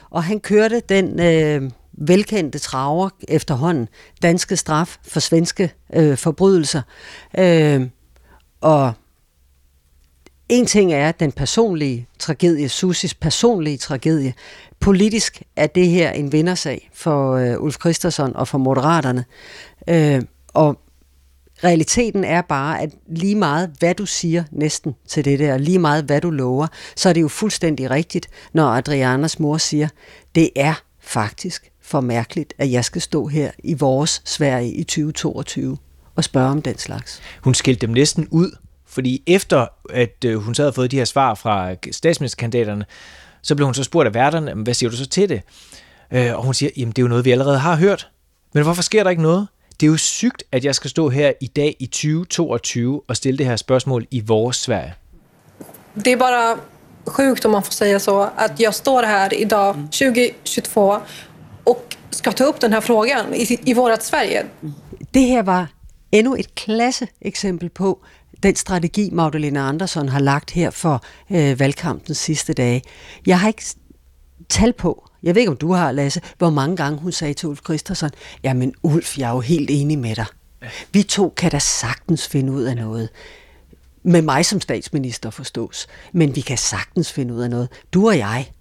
Og 0.10 0.24
han 0.24 0.40
kørte 0.40 0.82
den 0.90 1.20
øh, 1.20 1.72
velkendte 1.94 2.60
traver 2.60 3.10
efterhånden. 3.28 3.88
Danske 4.22 4.58
straf 4.58 4.98
for 5.04 5.20
svenske 5.20 5.74
øh, 5.94 6.18
forbrydelser. 6.18 6.82
Øh, 7.38 7.88
og 8.62 8.94
en 10.50 10.66
ting 10.66 10.94
er 10.94 11.12
den 11.12 11.32
personlige 11.32 12.08
tragedie, 12.20 12.70
Susis 12.70 13.14
personlige 13.14 13.78
tragedie. 13.78 14.34
Politisk 14.80 15.42
er 15.56 15.68
det 15.68 15.88
her 15.88 16.12
en 16.12 16.32
vindersag 16.32 16.90
for 16.94 17.34
øh, 17.34 17.62
Ulf 17.62 17.76
Christensen 17.80 18.36
og 18.36 18.48
for 18.48 18.58
Moderaterne. 18.58 19.26
Øh, 19.90 20.22
og 20.48 20.80
realiteten 21.64 22.24
er 22.24 22.42
bare, 22.42 22.82
at 22.82 22.90
lige 23.08 23.36
meget 23.36 23.72
hvad 23.80 23.96
du 23.96 24.06
siger 24.06 24.44
næsten 24.52 24.96
til 25.08 25.26
det 25.26 25.40
der, 25.40 25.58
lige 25.58 25.80
meget 25.80 26.04
hvad 26.04 26.22
du 26.22 26.30
lover, 26.30 26.68
så 26.96 27.10
er 27.10 27.14
det 27.14 27.22
jo 27.22 27.28
fuldstændig 27.28 27.90
rigtigt, 27.90 28.28
når 28.54 28.68
Adrianas 28.68 29.40
mor 29.40 29.58
siger, 29.58 29.88
det 30.36 30.50
er 30.56 30.74
faktisk 31.00 31.72
for 31.82 32.02
mærkeligt, 32.02 32.54
at 32.58 32.72
jeg 32.72 32.86
skal 32.86 33.02
stå 33.02 33.28
her 33.28 33.52
i 33.64 33.74
vores 33.74 34.22
Sverige 34.26 34.74
i 34.74 34.84
2022 34.84 35.78
og 36.16 36.24
spørge 36.24 36.50
om 36.50 36.62
den 36.62 36.78
slags. 36.78 37.22
Hun 37.44 37.54
skilte 37.54 37.88
dem 37.88 37.94
næsten 37.94 38.28
ud 38.32 38.52
fordi 38.98 39.24
efter 39.28 39.68
at 39.90 40.26
øh, 40.26 40.36
hun 40.38 40.56
så 40.56 40.62
havde 40.62 40.74
fået 40.74 40.92
de 40.92 40.98
her 40.98 41.06
svar 41.06 41.34
fra 41.36 41.76
statsministerkandidaterne, 41.92 42.86
så 43.42 43.56
blev 43.56 43.66
hun 43.66 43.74
så 43.74 43.84
spurgt 43.84 44.08
af 44.08 44.14
værterne, 44.14 44.54
hvad 44.54 44.74
siger 44.74 44.90
du 44.90 44.96
så 44.96 45.06
til 45.08 45.30
det? 45.30 45.42
Øh, 46.12 46.36
og 46.36 46.44
hun 46.44 46.54
siger, 46.54 46.70
jamen 46.78 46.92
det 46.92 47.00
er 47.00 47.04
jo 47.04 47.08
noget, 47.08 47.26
vi 47.26 47.32
allerede 47.32 47.60
har 47.60 47.76
hørt. 47.76 48.10
Men 48.54 48.64
hvorfor 48.64 48.82
sker 48.82 49.04
der 49.04 49.10
ikke 49.10 49.22
noget? 49.22 49.48
Det 49.80 49.88
er 49.88 49.92
jo 49.92 49.98
sygt, 49.98 50.44
at 50.52 50.66
jeg 50.66 50.76
skal 50.76 50.90
stå 50.90 51.10
her 51.10 51.32
i 51.42 51.48
dag 51.48 51.76
i 51.80 51.86
2022 51.86 53.02
og 53.08 53.16
stille 53.16 53.38
det 53.38 53.46
her 53.46 53.56
spørgsmål 53.56 54.08
i 54.12 54.20
vores 54.20 54.58
Sverige. 54.58 54.94
Det 55.96 56.08
er 56.08 56.18
bare 56.18 56.58
sjukt, 57.08 57.46
om 57.46 57.52
man 57.52 57.64
får 57.64 57.72
säga 57.72 58.00
så, 58.00 58.30
att 58.38 58.60
jag 58.60 58.76
står 58.76 59.04
här 59.04 59.34
idag 59.34 59.76
2022 59.76 61.02
och 61.64 61.96
ska 62.10 62.32
ta 62.32 62.44
upp 62.44 62.60
den 62.60 62.74
här 62.74 62.82
frågan 62.82 63.34
i, 63.34 63.60
i 63.66 63.74
vårt 63.74 64.02
Sverige. 64.02 64.46
Det 65.12 65.22
her 65.22 65.44
var 65.44 65.68
endnu 66.12 66.36
et 66.36 66.56
klasse 66.56 67.08
eksempel 67.22 67.70
på, 67.70 68.00
den 68.44 68.56
strategi, 68.56 69.10
Magdalena 69.12 69.60
Andersson 69.60 70.10
har 70.10 70.20
lagt 70.20 70.52
her 70.52 70.70
for 70.70 71.04
øh, 71.32 71.60
valgkampens 71.60 72.18
sidste 72.18 72.54
dage. 72.54 72.82
Jeg 73.26 73.40
har 73.40 73.48
ikke 73.48 73.64
tal 74.50 74.74
på, 74.74 75.10
jeg 75.24 75.36
ved 75.36 75.42
ikke, 75.42 75.52
om 75.52 75.58
du 75.58 75.74
har, 75.74 75.92
Lasse, 75.92 76.22
hvor 76.38 76.50
mange 76.50 76.76
gange 76.76 77.00
hun 77.00 77.12
sagde 77.12 77.34
til 77.34 77.50
Ulf 77.50 77.60
Christensen, 77.66 78.10
jamen 78.44 78.74
Ulf, 78.84 79.18
jeg 79.18 79.30
er 79.30 79.34
jo 79.34 79.40
helt 79.40 79.70
enig 79.70 80.00
med 80.00 80.16
dig. 80.16 80.26
Vi 80.92 81.04
to 81.04 81.34
kan 81.38 81.52
da 81.52 81.60
sagtens 81.60 82.28
finde 82.28 82.54
ud 82.54 82.64
af 82.64 82.76
noget. 82.76 83.10
Med 84.04 84.22
mig 84.22 84.46
som 84.46 84.62
statsminister 84.62 85.30
forstås. 85.30 85.88
Men 86.14 86.36
vi 86.36 86.42
kan 86.42 86.58
sagtens 86.58 87.12
finde 87.14 87.34
ud 87.34 87.42
af 87.42 87.50
noget. 87.50 87.70
Du 87.94 88.08
og 88.08 88.18
jeg, 88.18 88.52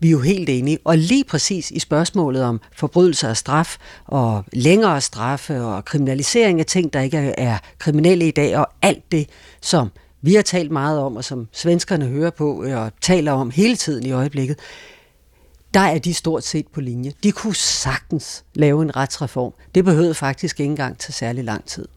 vi 0.00 0.08
er 0.08 0.12
jo 0.12 0.20
helt 0.20 0.48
enige. 0.48 0.78
Og 0.84 0.98
lige 0.98 1.24
præcis 1.24 1.70
i 1.70 1.78
spørgsmålet 1.78 2.42
om 2.42 2.60
forbrydelser 2.72 3.28
og 3.28 3.36
straf, 3.36 3.76
og 4.06 4.44
længere 4.52 5.00
straffe, 5.00 5.62
og 5.62 5.84
kriminalisering 5.84 6.60
af 6.60 6.66
ting, 6.66 6.92
der 6.92 7.00
ikke 7.00 7.18
er 7.18 7.58
kriminelle 7.78 8.28
i 8.28 8.30
dag, 8.30 8.56
og 8.56 8.66
alt 8.82 9.12
det, 9.12 9.28
som 9.62 9.90
vi 10.22 10.34
har 10.34 10.42
talt 10.42 10.70
meget 10.70 10.98
om, 10.98 11.16
og 11.16 11.24
som 11.24 11.48
svenskerne 11.52 12.06
hører 12.06 12.30
på 12.30 12.64
øh, 12.64 12.78
og 12.78 12.92
taler 13.00 13.32
om 13.32 13.50
hele 13.50 13.76
tiden 13.76 14.06
i 14.06 14.12
øjeblikket, 14.12 14.58
der 15.74 15.80
er 15.80 15.98
de 15.98 16.14
stort 16.14 16.44
set 16.44 16.66
på 16.66 16.80
linje. 16.80 17.12
De 17.22 17.32
kunne 17.32 17.54
sagtens 17.54 18.44
lave 18.54 18.82
en 18.82 18.96
retsreform. 18.96 19.52
Det 19.74 19.84
behøvede 19.84 20.14
faktisk 20.14 20.60
ikke 20.60 20.70
engang 20.70 20.98
til 20.98 21.14
særlig 21.14 21.44
lang 21.44 21.64
tid. 21.64 21.88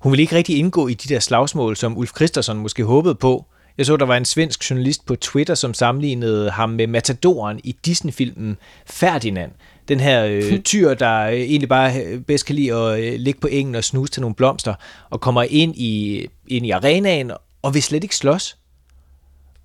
Hun 0.00 0.12
ville 0.12 0.22
ikke 0.22 0.36
rigtig 0.36 0.58
indgå 0.58 0.88
i 0.88 0.94
de 0.94 1.14
der 1.14 1.20
slagsmål, 1.20 1.76
som 1.76 1.98
Ulf 1.98 2.10
Christensen 2.16 2.58
måske 2.58 2.84
håbede 2.84 3.14
på, 3.14 3.46
jeg 3.78 3.86
så, 3.86 3.96
der 3.96 4.06
var 4.06 4.16
en 4.16 4.24
svensk 4.24 4.70
journalist 4.70 5.06
på 5.06 5.16
Twitter, 5.16 5.54
som 5.54 5.74
sammenlignede 5.74 6.50
ham 6.50 6.70
med 6.70 6.86
matadoren 6.86 7.60
i 7.64 7.76
Disney-filmen 7.86 8.56
Ferdinand. 8.86 9.52
Den 9.88 10.00
her 10.00 10.24
øh, 10.24 10.60
tyr, 10.60 10.94
der 10.94 11.20
øh, 11.20 11.34
egentlig 11.34 11.68
bare 11.68 12.02
øh, 12.04 12.20
bedst 12.20 12.46
kan 12.46 12.54
lide 12.54 12.74
at 12.74 13.00
øh, 13.00 13.18
ligge 13.18 13.40
på 13.40 13.46
engen 13.46 13.74
og 13.74 13.84
snuse 13.84 14.12
til 14.12 14.20
nogle 14.20 14.34
blomster, 14.34 14.74
og 15.10 15.20
kommer 15.20 15.42
ind 15.42 15.76
i, 15.76 16.26
ind 16.48 16.66
i 16.66 16.70
arenaen, 16.70 17.30
og 17.62 17.74
vil 17.74 17.82
slet 17.82 18.04
ikke 18.04 18.16
slås. 18.16 18.56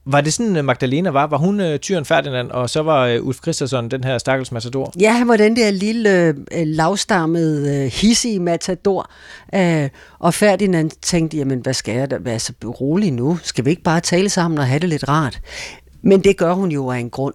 Var 0.10 0.22
det 0.22 0.34
sådan, 0.34 0.56
øh, 0.56 0.66
Magdalena 0.66 1.10
var? 1.10 1.28
Var 1.28 1.38
hun 1.38 1.60
uh, 1.60 1.78
tyren 1.78 2.06
Ferdinand, 2.06 2.52
og 2.52 2.70
så 2.70 2.82
var 2.82 3.16
uh, 3.16 3.28
Ulf 3.28 3.38
Christensen 3.42 3.92
den 3.92 4.04
her 4.04 4.18
stakkels 4.18 4.52
matador? 4.52 4.94
Ja, 5.00 5.12
han 5.12 5.28
var 5.28 5.38
den 5.38 5.56
der 5.56 5.72
lille, 5.72 6.36
uh, 6.56 6.62
lavstammede, 6.66 7.86
uh, 7.86 7.92
hissige 7.92 8.40
matador. 8.40 9.12
Uh, 9.56 9.90
og 10.20 10.34
Ferdinand 10.34 10.92
tænkte, 11.02 11.38
jamen 11.38 11.60
hvad 11.60 11.74
skal 11.74 11.96
jeg 11.96 12.12
da 12.12 12.18
være 12.20 12.40
så 12.40 12.54
rolig 12.64 13.12
nu? 13.12 13.40
Skal 13.44 13.66
vi 13.66 13.70
ikke 13.70 13.84
bare 13.84 14.00
tale 14.00 14.30
sammen 14.30 14.58
og 14.58 14.68
have 14.68 14.80
det 14.80 14.90
lidt 14.90 15.10
rart? 15.10 15.40
Men 16.02 16.24
det 16.24 16.38
gør 16.38 16.54
hun 16.54 16.72
jo 16.72 16.92
af 16.92 16.98
en 16.98 17.10
grund. 17.10 17.34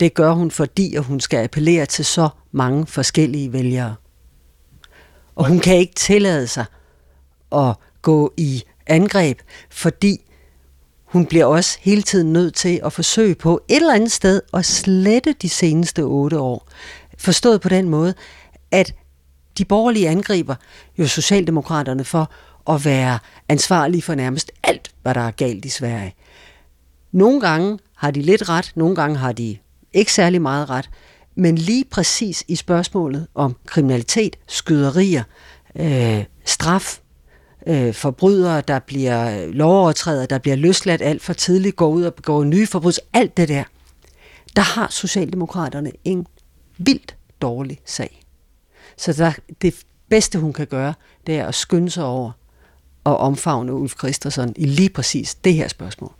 Det 0.00 0.14
gør 0.14 0.32
hun, 0.32 0.50
fordi 0.50 0.94
at 0.94 1.04
hun 1.04 1.20
skal 1.20 1.44
appellere 1.44 1.86
til 1.86 2.04
så 2.04 2.28
mange 2.52 2.86
forskellige 2.86 3.52
vælgere. 3.52 3.94
Og 5.36 5.48
hun 5.48 5.58
kan 5.58 5.76
ikke 5.76 5.94
tillade 5.94 6.46
sig 6.46 6.64
at 7.52 7.74
gå 8.02 8.32
i 8.36 8.62
angreb, 8.86 9.38
fordi 9.70 10.29
hun 11.10 11.26
bliver 11.26 11.44
også 11.44 11.78
hele 11.80 12.02
tiden 12.02 12.32
nødt 12.32 12.54
til 12.54 12.80
at 12.84 12.92
forsøge 12.92 13.34
på 13.34 13.60
et 13.68 13.76
eller 13.76 13.94
andet 13.94 14.12
sted 14.12 14.42
at 14.54 14.64
slette 14.64 15.32
de 15.42 15.48
seneste 15.48 16.00
otte 16.00 16.38
år. 16.38 16.68
Forstået 17.18 17.60
på 17.60 17.68
den 17.68 17.88
måde, 17.88 18.14
at 18.70 18.94
de 19.58 19.64
borgerlige 19.64 20.08
angriber 20.08 20.54
jo 20.98 21.08
Socialdemokraterne 21.08 22.04
for 22.04 22.32
at 22.70 22.84
være 22.84 23.18
ansvarlige 23.48 24.02
for 24.02 24.14
nærmest 24.14 24.52
alt, 24.62 24.90
hvad 25.02 25.14
der 25.14 25.20
er 25.20 25.30
galt 25.30 25.64
i 25.64 25.68
Sverige. 25.68 26.14
Nogle 27.12 27.40
gange 27.40 27.78
har 27.96 28.10
de 28.10 28.22
lidt 28.22 28.48
ret, 28.48 28.72
nogle 28.74 28.94
gange 28.94 29.16
har 29.16 29.32
de 29.32 29.56
ikke 29.92 30.12
særlig 30.12 30.42
meget 30.42 30.70
ret, 30.70 30.90
men 31.34 31.58
lige 31.58 31.84
præcis 31.84 32.44
i 32.48 32.56
spørgsmålet 32.56 33.26
om 33.34 33.56
kriminalitet, 33.66 34.36
skyderier, 34.48 35.22
øh, 35.76 36.24
straf, 36.44 36.98
øh, 37.66 37.94
forbrydere, 37.94 38.60
der 38.60 38.78
bliver 38.78 39.42
øh, 39.42 39.48
lovovertrædere, 39.48 40.26
der 40.26 40.38
bliver 40.38 40.56
løsladt 40.56 41.02
alt 41.02 41.22
for 41.22 41.32
tidligt, 41.32 41.76
går 41.76 41.88
ud 41.88 42.02
og 42.04 42.14
begår 42.14 42.44
nye 42.44 42.66
forbrydelser, 42.66 43.02
alt 43.12 43.36
det 43.36 43.48
der, 43.48 43.64
der 44.56 44.62
har 44.62 44.88
Socialdemokraterne 44.90 45.92
en 46.04 46.26
vildt 46.78 47.16
dårlig 47.42 47.80
sag. 47.84 48.22
Så 48.96 49.12
der, 49.12 49.32
det 49.62 49.74
bedste, 50.08 50.38
hun 50.38 50.52
kan 50.52 50.66
gøre, 50.66 50.94
det 51.26 51.38
er 51.38 51.46
at 51.46 51.54
skynde 51.54 51.90
sig 51.90 52.04
over 52.04 52.30
og 53.04 53.16
omfavne 53.16 53.72
Ulf 53.72 53.94
Christensen 53.98 54.54
i 54.56 54.64
lige 54.64 54.90
præcis 54.90 55.34
det 55.34 55.54
her 55.54 55.68
spørgsmål. 55.68 56.12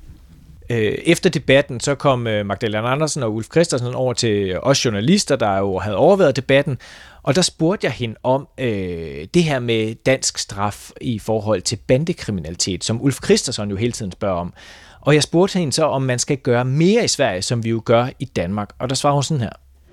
Øh, 0.70 0.98
efter 1.05 1.31
debatten, 1.31 1.81
så 1.81 1.94
kom 1.94 2.26
øh, 2.26 2.46
Magdalena 2.46 2.92
Andersen 2.92 3.22
og 3.22 3.35
Ulf 3.35 3.46
Christensen 3.50 3.94
over 3.94 4.12
til 4.12 4.59
os 4.62 4.85
journalister, 4.85 5.37
der 5.37 5.59
jo 5.59 5.79
havde 5.79 5.96
overværet 5.96 6.37
debatten, 6.37 6.79
og 7.23 7.37
der 7.37 7.43
spurgte 7.43 7.85
jeg 7.85 7.93
hende 7.93 8.15
om 8.23 8.49
øh, 8.59 9.27
det 9.35 9.45
her 9.45 9.59
med 9.59 9.95
dansk 9.95 10.39
straf 10.39 10.91
i 11.01 11.19
forhold 11.19 11.63
til 11.63 11.77
bandekriminalitet, 11.77 12.85
som 12.85 13.03
Ulf 13.03 13.19
Christensen 13.25 13.71
jo 13.71 13.77
hele 13.77 13.93
tiden 13.93 14.13
spørger 14.13 14.41
om. 14.41 14.53
Og 15.01 15.15
jeg 15.15 15.23
spurgte 15.23 15.59
hende 15.59 15.73
så, 15.73 15.85
om 15.85 16.03
man 16.03 16.19
skal 16.19 16.37
gøre 16.37 16.65
mere 16.65 17.05
i 17.05 17.09
Sverige, 17.09 17.43
som 17.43 17.65
vi 17.65 17.71
jo 17.71 17.83
gør 17.85 18.07
i 18.19 18.25
Danmark. 18.25 18.71
Og 18.79 18.89
der 18.89 18.95
svarer 18.95 19.15
hun 19.15 19.23
sådan 19.23 19.41
her. 19.41 19.53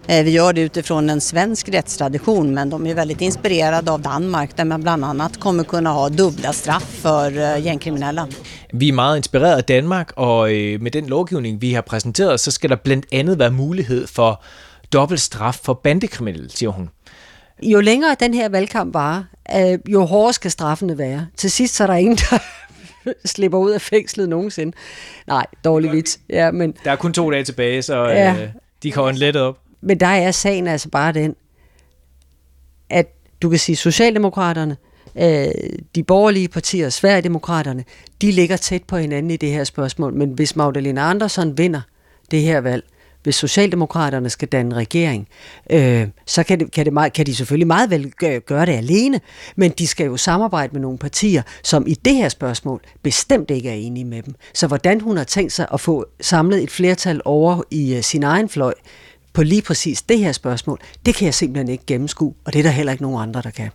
Eh, 0.10 0.26
Vi 0.26 0.32
gör 0.32 0.52
det 0.52 0.66
utifrån 0.66 1.10
en 1.10 1.22
svensk 1.22 1.70
rättstradition 1.70 2.54
men 2.54 2.70
de 2.70 2.88
är 2.88 2.94
väldigt 2.94 3.22
inspirerade 3.22 3.92
av 3.92 4.02
Danmark 4.02 4.58
där 4.58 4.66
man 4.66 4.82
bland 4.82 5.06
annat 5.06 5.40
kommer 5.40 5.64
kunna 5.64 5.90
ha 5.90 6.10
dubbla 6.10 6.54
straff 6.54 6.84
för 7.02 7.38
eh, 7.38 7.66
gängkriminella. 7.66 8.28
Vi 8.74 8.90
er 8.90 8.94
meget 8.94 9.18
inspireret 9.18 9.58
af 9.58 9.64
Danmark, 9.64 10.12
og 10.16 10.54
øh, 10.54 10.82
med 10.82 10.92
den 10.92 11.06
lovgivning, 11.08 11.62
vi 11.62 11.74
har 11.74 11.82
præsenteret, 11.82 12.40
så 12.40 12.52
skal 12.52 12.70
der 12.70 12.76
blandt 12.76 13.06
andet 13.12 13.40
være 13.40 13.52
mulighed 13.52 14.08
for 14.08 14.44
dobbelt 14.94 15.22
straf 15.22 15.60
for 15.64 15.74
bandekriminelle, 15.74 16.50
siger 16.50 16.70
hun. 16.70 16.90
Jo 17.64 17.80
længere 17.82 18.16
den 18.20 18.34
her 18.34 18.50
valgkamp 18.50 18.94
varer, 18.94 19.24
øh, 19.56 19.80
jo 19.90 20.04
hårdere 20.06 20.34
skal 20.34 20.52
straffene 20.52 20.98
være. 20.98 21.28
Til 21.38 21.52
sidst 21.52 21.76
så 21.76 21.84
er 21.84 21.88
der 21.88 21.94
ingen, 21.96 22.16
der 22.18 22.40
slipper 23.26 23.58
ud 23.58 23.72
af 23.72 23.82
fængslet 23.82 24.30
nogensinde. 24.30 24.78
Nej, 25.28 25.46
dårlig 25.64 25.92
vits. 25.92 26.20
Ja, 26.30 26.52
men, 26.52 26.74
Der 26.84 26.92
er 26.92 26.96
kun 26.96 27.14
to 27.14 27.32
dage 27.32 27.44
tilbage, 27.44 27.82
så 27.82 28.04
Ja. 28.06 28.34
øh, 28.34 28.50
de 28.84 28.92
kan 28.92 29.04
ånde 29.04 29.20
let 29.20 29.36
op. 29.36 29.58
men 29.82 30.00
der 30.00 30.08
er 30.08 30.32
sagen 30.32 30.68
altså 30.68 30.90
bare 30.90 31.12
den, 31.12 31.36
at 32.90 33.08
du 33.42 33.50
kan 33.50 33.60
sige, 33.60 33.76
Socialdemokraterne, 33.76 34.78
øh, 35.16 35.48
de 35.96 36.04
borgerlige 36.04 36.48
partier, 36.48 36.90
Sverigedemokraterne, 36.90 37.84
de 38.22 38.32
ligger 38.32 38.58
tæt 38.58 38.84
på 38.84 38.98
hinanden 38.98 39.32
i 39.32 39.38
det 39.38 39.50
her 39.52 39.64
spørgsmål. 39.64 40.14
Men 40.14 40.30
hvis 40.30 40.56
Magdalena 40.56 41.02
Andersson 41.10 41.58
vinder 41.58 41.82
det 42.32 42.42
her 42.42 42.62
valg, 42.62 42.84
hvis 43.28 43.36
Socialdemokraterne 43.36 44.30
skal 44.30 44.48
danne 44.48 44.76
regering, 44.76 45.28
øh, 45.70 46.08
så 46.26 46.44
kan, 46.44 46.60
det, 46.60 46.72
kan, 46.72 46.86
det 46.86 46.94
meget, 46.94 47.14
kan 47.14 47.26
de 47.26 47.36
selvfølgelig 47.36 47.68
meget 47.68 47.90
vel 47.90 48.12
gøre, 48.46 48.66
det 48.66 48.74
alene, 48.74 49.20
men 49.56 49.72
de 49.72 49.88
skal 49.88 50.06
jo 50.06 50.18
samarbejde 50.18 50.74
med 50.74 50.82
nogle 50.82 50.98
partier, 50.98 51.42
som 51.64 51.88
i 51.88 51.94
det 51.94 52.16
her 52.16 52.30
spørgsmål 52.30 52.82
bestemt 53.04 53.52
ikke 53.52 53.70
er 53.70 53.74
enige 53.74 54.06
med 54.06 54.24
dem. 54.24 54.36
Så 54.54 54.68
hvordan 54.68 55.02
hun 55.02 55.18
har 55.18 55.24
tænkt 55.24 55.54
sig 55.54 55.68
at 55.74 55.80
få 55.80 56.06
samlet 56.22 56.64
et 56.64 56.72
flertal 56.72 57.22
over 57.26 57.62
i 57.72 57.96
øh, 57.96 58.04
sin 58.04 58.24
egen 58.24 58.50
fløj 58.50 58.74
på 59.34 59.44
lige 59.44 59.62
præcis 59.62 60.02
det 60.02 60.20
her 60.20 60.32
spørgsmål, 60.32 60.80
det 61.06 61.16
kan 61.16 61.26
jeg 61.26 61.34
simpelthen 61.34 61.70
ikke 61.70 61.86
gennemskue, 61.88 62.34
og 62.46 62.54
det 62.54 62.60
er 62.60 62.64
der 62.64 62.70
heller 62.70 62.92
ikke 62.92 63.04
nogen 63.04 63.22
andre, 63.22 63.42
der 63.42 63.50
kan. 63.50 63.70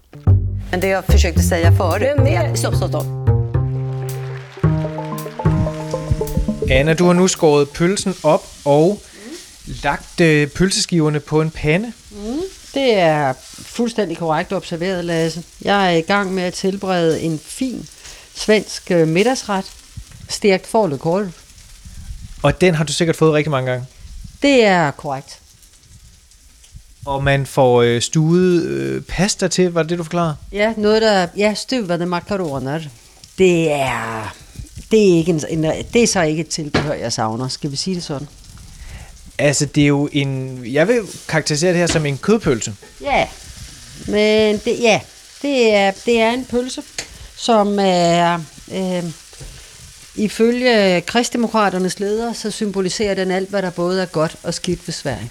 Men 0.70 0.82
det 0.82 0.88
jag 0.88 1.04
försökte 1.04 1.42
säga 1.42 1.72
förut 1.72 2.02
är 2.02 2.50
att... 2.50 2.58
Stopp, 2.58 2.76
stopp, 2.76 2.90
stopp. 2.90 3.06
Anna, 6.70 6.94
du 6.94 7.04
har 7.04 7.14
nu 7.14 7.28
skåret 7.28 7.68
pølsen 7.72 8.14
op 8.22 8.42
og 8.64 8.98
lagt 9.66 10.20
øh, 10.20 10.48
pølseskiverne 10.48 11.20
på 11.20 11.40
en 11.40 11.50
pande. 11.50 11.92
Mm, 12.10 12.40
det 12.74 12.94
er 12.94 13.32
fuldstændig 13.52 14.18
korrekt 14.18 14.52
observeret, 14.52 15.04
Lasse. 15.04 15.42
Jeg 15.62 15.86
er 15.86 15.96
i 15.96 16.00
gang 16.00 16.34
med 16.34 16.42
at 16.42 16.54
tilberede 16.54 17.20
en 17.20 17.38
fin 17.38 17.88
svensk 18.34 18.90
øh, 18.90 19.08
middagsret, 19.08 19.64
stærkt 20.28 20.66
forløkolv. 20.66 21.32
Og 22.42 22.60
den 22.60 22.74
har 22.74 22.84
du 22.84 22.92
sikkert 22.92 23.16
fået 23.16 23.32
rigtig 23.32 23.50
mange 23.50 23.70
gange. 23.70 23.86
Det 24.42 24.64
er 24.64 24.90
korrekt. 24.90 25.38
Og 27.04 27.24
man 27.24 27.46
får 27.46 27.82
øh, 27.82 28.02
stuet 28.02 28.62
øh, 28.62 29.02
pasta 29.02 29.48
til, 29.48 29.72
var 29.72 29.82
det 29.82 29.90
det, 29.90 29.98
du 29.98 30.04
forklarede? 30.04 30.36
Ja, 30.52 30.74
noget 30.76 31.02
der, 31.02 31.26
ja, 31.36 31.54
stuvede 31.54 32.06
makaroner. 32.06 32.80
Det 33.38 33.72
er, 33.72 34.34
det 34.90 35.12
er, 35.12 35.16
ikke 35.16 35.30
en, 35.30 35.42
en, 35.48 35.84
det 35.92 36.02
er 36.02 36.06
så 36.06 36.22
ikke 36.22 36.40
et 36.40 36.48
tilbehør, 36.48 36.92
jeg 36.92 37.12
savner. 37.12 37.48
Skal 37.48 37.70
vi 37.70 37.76
sige 37.76 37.94
det 37.94 38.04
sådan? 38.04 38.28
Altså, 39.38 39.66
det 39.66 39.82
er 39.82 39.86
jo 39.86 40.08
en... 40.12 40.60
Jeg 40.64 40.88
vil 40.88 41.00
karakterisere 41.28 41.70
det 41.70 41.78
her 41.78 41.86
som 41.86 42.06
en 42.06 42.18
kødpølse. 42.18 42.74
Ja, 43.00 43.28
men 44.06 44.60
det, 44.64 44.80
ja, 44.80 45.00
det 45.42 45.74
er, 45.74 45.92
det 46.06 46.20
er 46.20 46.30
en 46.30 46.44
pølse, 46.44 46.82
som 47.36 47.78
er, 47.80 48.40
øh, 48.74 49.04
ifølge 50.14 51.00
kristdemokraternes 51.00 52.00
leder, 52.00 52.32
så 52.32 52.50
symboliserer 52.50 53.14
den 53.14 53.30
alt, 53.30 53.50
hvad 53.50 53.62
der 53.62 53.70
både 53.70 54.02
er 54.02 54.06
godt 54.06 54.36
og 54.42 54.54
skidt 54.54 54.88
ved 54.88 54.92
Sverige. 54.92 55.30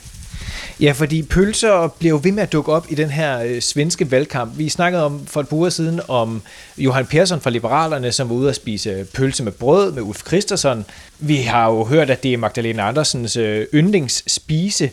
Ja, 0.80 0.92
fordi 0.92 1.24
pølser 1.24 1.88
bliver 2.00 2.10
jo 2.10 2.20
ved 2.24 2.32
med 2.32 2.44
at 2.44 2.52
dukke 2.52 2.72
op 2.72 2.86
i 2.90 2.96
den 2.96 3.10
her 3.10 3.40
øh, 3.40 3.62
svenske 3.62 4.12
valgkamp. 4.12 4.58
Vi 4.58 4.70
snakkede 4.70 5.06
om 5.06 5.26
for 5.26 5.42
et 5.42 5.48
par 5.48 5.58
uger 5.58 5.70
siden 5.70 6.02
om 6.08 6.42
Johan 6.78 7.06
Persson 7.06 7.42
fra 7.42 7.50
Liberalerne, 7.50 8.12
som 8.12 8.30
var 8.30 8.36
ude 8.36 8.50
at 8.50 8.56
spise 8.56 9.06
pølse 9.14 9.44
med 9.44 9.52
brød 9.52 9.92
med 9.92 10.02
Ulf 10.02 10.28
Christensen. 10.28 10.86
Vi 11.20 11.36
har 11.36 11.70
jo 11.70 11.84
hørt, 11.84 12.10
at 12.10 12.24
det 12.24 12.34
er 12.34 12.38
Magdalena 12.38 12.88
Andersens 12.88 13.38
øh, 13.38 13.68
yndlingsspise. 13.74 14.90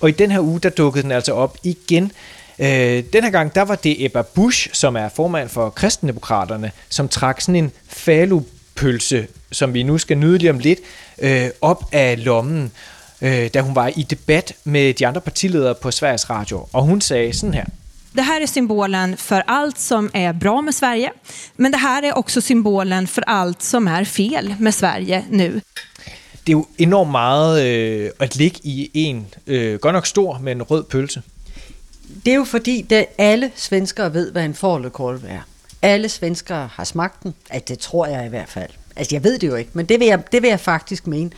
Og 0.00 0.08
i 0.08 0.12
den 0.12 0.30
her 0.30 0.40
uge, 0.40 0.60
der 0.60 0.70
dukkede 0.70 1.02
den 1.02 1.12
altså 1.12 1.32
op 1.32 1.56
igen. 1.62 2.12
Øh, 2.58 3.04
den 3.12 3.24
her 3.24 3.30
gang, 3.30 3.54
der 3.54 3.62
var 3.62 3.74
det 3.74 4.04
Ebba 4.04 4.22
Busch, 4.22 4.68
som 4.72 4.96
er 4.96 5.08
formand 5.08 5.48
for 5.48 5.70
Kristendemokraterne, 5.70 6.70
som 6.88 7.08
trak 7.08 7.40
sådan 7.40 7.56
en 7.56 7.72
falupølse, 7.88 9.26
som 9.52 9.74
vi 9.74 9.82
nu 9.82 9.98
skal 9.98 10.18
nyde 10.18 10.38
lige 10.38 10.50
om 10.50 10.58
lidt, 10.58 10.78
øh, 11.18 11.48
op 11.60 11.84
af 11.92 12.24
lommen 12.24 12.72
øh, 13.22 13.50
da 13.54 13.60
hun 13.60 13.74
var 13.74 13.92
i 13.96 14.02
debat 14.02 14.52
med 14.64 14.94
de 14.94 15.06
andre 15.06 15.20
partiledere 15.20 15.74
på 15.74 15.90
Sveriges 15.90 16.30
Radio. 16.30 16.66
Og 16.72 16.82
hun 16.82 17.00
sagde 17.00 17.32
sådan 17.32 17.54
her. 17.54 17.64
Det 18.16 18.22
här 18.22 18.40
är 18.40 18.46
symbolen 18.46 19.16
för 19.16 19.42
allt 19.46 19.78
som 19.78 20.10
är 20.14 20.32
bra 20.32 20.60
med 20.60 20.74
Sverige. 20.74 21.12
Men 21.56 21.72
det 21.72 21.78
här 21.78 22.02
är 22.02 22.18
också 22.18 22.40
symbolen 22.40 23.06
för 23.06 23.24
allt 23.26 23.62
som 23.62 23.88
är 23.88 24.04
fel 24.04 24.54
med 24.58 24.74
Sverige 24.74 25.24
nu. 25.30 25.60
Det 26.46 26.52
er 26.52 26.56
jo 26.56 26.66
enormt 26.78 27.10
meget 27.10 27.66
øh, 27.66 28.10
at 28.20 28.36
ligge 28.36 28.60
i 28.62 28.90
en, 28.94 29.26
øh, 29.46 29.78
godt 29.78 29.94
nok 29.94 30.06
stor, 30.06 30.38
men 30.38 30.62
rød 30.62 30.84
pølse. 30.84 31.22
Det 32.24 32.30
er 32.30 32.36
jo 32.36 32.44
fordi, 32.44 32.86
at 32.92 33.06
alle 33.18 33.50
svenskere 33.54 34.14
ved, 34.14 34.32
hvad 34.32 34.44
en 34.44 34.54
forløkolv 34.54 35.24
er. 35.28 35.40
Alle 35.82 36.08
svenskere 36.08 36.68
har 36.72 36.84
smagt 36.84 37.22
den. 37.22 37.34
At 37.50 37.68
det 37.68 37.78
tror 37.78 38.06
jeg 38.06 38.26
i 38.26 38.28
hvert 38.28 38.48
fald. 38.48 38.70
Altså, 38.96 39.14
jeg 39.14 39.24
ved 39.24 39.38
det 39.38 39.46
jo 39.46 39.54
ikke, 39.54 39.70
men 39.72 39.86
det 39.86 40.00
vil 40.00 40.06
jeg, 40.06 40.32
det 40.32 40.42
vil 40.42 40.48
jeg 40.48 40.60
faktisk 40.60 41.06
mene. 41.06 41.30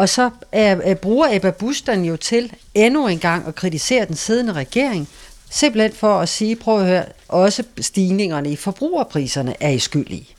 Og 0.00 0.08
så 0.08 0.30
er, 0.52 0.76
er, 0.82 0.94
bruger 0.94 1.28
Ebba 1.30 1.50
Busch 1.50 1.88
jo 1.88 2.16
til 2.16 2.52
endnu 2.74 3.06
en 3.06 3.18
gang 3.18 3.46
at 3.48 3.54
kritisere 3.54 4.06
den 4.06 4.16
siddende 4.16 4.52
regering, 4.52 5.08
simpelthen 5.50 5.92
for 5.92 6.20
at 6.20 6.28
sige, 6.28 6.56
prøv 6.56 6.80
at 6.80 6.86
høre, 6.86 7.04
også 7.28 7.62
stigningerne 7.80 8.50
i 8.52 8.56
forbrugerpriserne 8.56 9.54
er 9.60 9.68
I 9.68 9.78
skyld 9.78 10.10
i. 10.10 10.34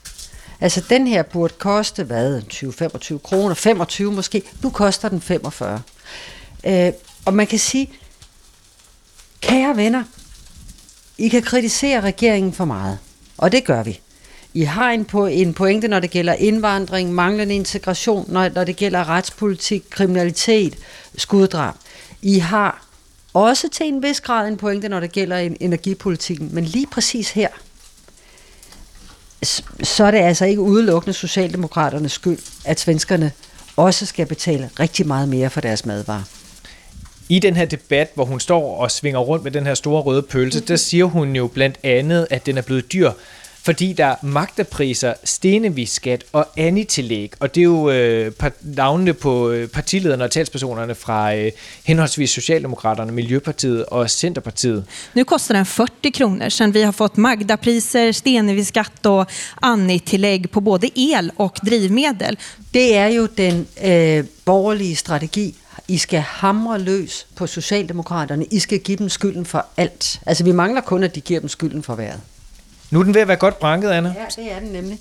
Altså 0.60 0.84
den 0.90 1.06
her 1.06 1.22
burde 1.22 1.54
koste, 1.58 2.04
hvad, 2.04 2.42
20-25 2.52 3.18
kroner, 3.18 3.54
25 3.54 4.12
måske, 4.12 4.42
nu 4.62 4.70
koster 4.70 5.08
den 5.08 5.20
45. 5.20 5.82
Øh, 6.64 6.92
og 7.24 7.34
man 7.34 7.46
kan 7.46 7.58
sige, 7.58 7.90
kære 9.40 9.76
venner, 9.76 10.04
I 11.18 11.28
kan 11.28 11.42
kritisere 11.42 12.00
regeringen 12.00 12.52
for 12.52 12.64
meget, 12.64 12.98
og 13.38 13.52
det 13.52 13.64
gør 13.64 13.82
vi. 13.82 14.00
I 14.54 14.62
har 14.62 14.90
en, 14.90 15.06
po- 15.12 15.26
en 15.26 15.54
pointe, 15.54 15.88
når 15.88 16.00
det 16.00 16.10
gælder 16.10 16.32
indvandring, 16.32 17.14
manglende 17.14 17.54
integration, 17.54 18.24
når, 18.28 18.48
når 18.48 18.64
det 18.64 18.76
gælder 18.76 19.08
retspolitik, 19.08 19.84
kriminalitet, 19.90 20.78
skuddrab. 21.16 21.74
I 22.22 22.38
har 22.38 22.86
også 23.34 23.68
til 23.68 23.86
en 23.86 24.02
vis 24.02 24.20
grad 24.20 24.48
en 24.48 24.56
pointe, 24.56 24.88
når 24.88 25.00
det 25.00 25.12
gælder 25.12 25.36
en, 25.36 25.56
energipolitikken. 25.60 26.48
Men 26.52 26.64
lige 26.64 26.86
præcis 26.86 27.30
her, 27.30 27.48
så 29.82 30.04
er 30.04 30.10
det 30.10 30.18
altså 30.18 30.44
ikke 30.44 30.60
udelukkende 30.60 31.12
Socialdemokraternes 31.12 32.12
skyld, 32.12 32.38
at 32.64 32.80
svenskerne 32.80 33.32
også 33.76 34.06
skal 34.06 34.26
betale 34.26 34.70
rigtig 34.80 35.06
meget 35.06 35.28
mere 35.28 35.50
for 35.50 35.60
deres 35.60 35.86
madvarer. 35.86 36.22
I 37.28 37.38
den 37.38 37.56
her 37.56 37.64
debat, 37.64 38.10
hvor 38.14 38.24
hun 38.24 38.40
står 38.40 38.76
og 38.76 38.90
svinger 38.90 39.20
rundt 39.20 39.44
med 39.44 39.52
den 39.52 39.66
her 39.66 39.74
store 39.74 40.02
røde 40.02 40.22
pølse, 40.22 40.60
der 40.60 40.76
siger 40.76 41.04
hun 41.04 41.36
jo 41.36 41.46
blandt 41.46 41.78
andet, 41.82 42.26
at 42.30 42.46
den 42.46 42.58
er 42.58 42.62
blevet 42.62 42.92
dyr, 42.92 43.12
fordi 43.64 43.92
der 43.92 44.06
er 44.06 44.14
magterpriser, 44.22 45.14
stenevisskat 45.24 46.24
og 46.32 46.46
anitillæg. 46.56 47.32
Og 47.40 47.54
det 47.54 47.60
er 47.60 47.64
jo 47.64 47.90
øh, 47.90 48.32
par- 48.32 48.52
navnene 48.60 49.12
på 49.14 49.50
øh, 49.50 49.68
partilederne 49.68 50.24
og 50.24 50.30
talspersonerne 50.30 50.94
fra 50.94 51.34
øh, 51.36 51.52
henholdsvis 51.84 52.30
Socialdemokraterne, 52.30 53.12
Miljøpartiet 53.12 53.84
og 53.86 54.10
Centerpartiet. 54.10 54.84
Nu 55.14 55.24
kostar 55.24 55.54
den 55.54 55.66
40 55.66 55.88
kronor 56.14 56.48
sen 56.48 56.74
vi 56.74 56.80
har 56.80 56.92
fått 56.92 57.18
Magda-priser, 57.18 58.12
Stenevi-skatt 58.12 59.06
och 59.06 59.26
Anni-tillägg 59.62 60.50
på 60.50 60.60
både 60.60 60.90
el 60.96 61.30
och 61.36 61.56
drivmedel. 61.66 62.36
Det 62.74 62.96
er 62.96 63.06
jo 63.06 63.26
den 63.26 63.66
øh, 63.84 64.24
borgerlige 64.44 64.96
strategi. 64.96 65.54
I 65.88 65.98
skal 65.98 66.20
hamre 66.20 66.78
løs 66.78 67.26
på 67.36 67.46
Socialdemokraterne. 67.46 68.44
I 68.50 68.58
skal 68.58 68.78
give 68.78 68.96
dem 68.96 69.08
skylden 69.08 69.46
for 69.46 69.66
alt. 69.76 70.20
Altså, 70.26 70.44
vi 70.44 70.52
mangler 70.52 70.80
kun, 70.80 71.02
at 71.02 71.14
de 71.14 71.20
giver 71.20 71.40
dem 71.40 71.48
skylden 71.48 71.82
for 71.82 71.94
vejret. 71.94 72.20
Nu 72.92 73.00
er 73.00 73.04
den 73.04 73.14
ved 73.14 73.20
at 73.20 73.28
være 73.28 73.36
godt 73.36 73.58
branket, 73.58 73.90
Anna. 73.90 74.14
Ja, 74.18 74.42
det 74.42 74.52
er 74.52 74.58
den 74.60 74.68
nemlig. 74.68 74.98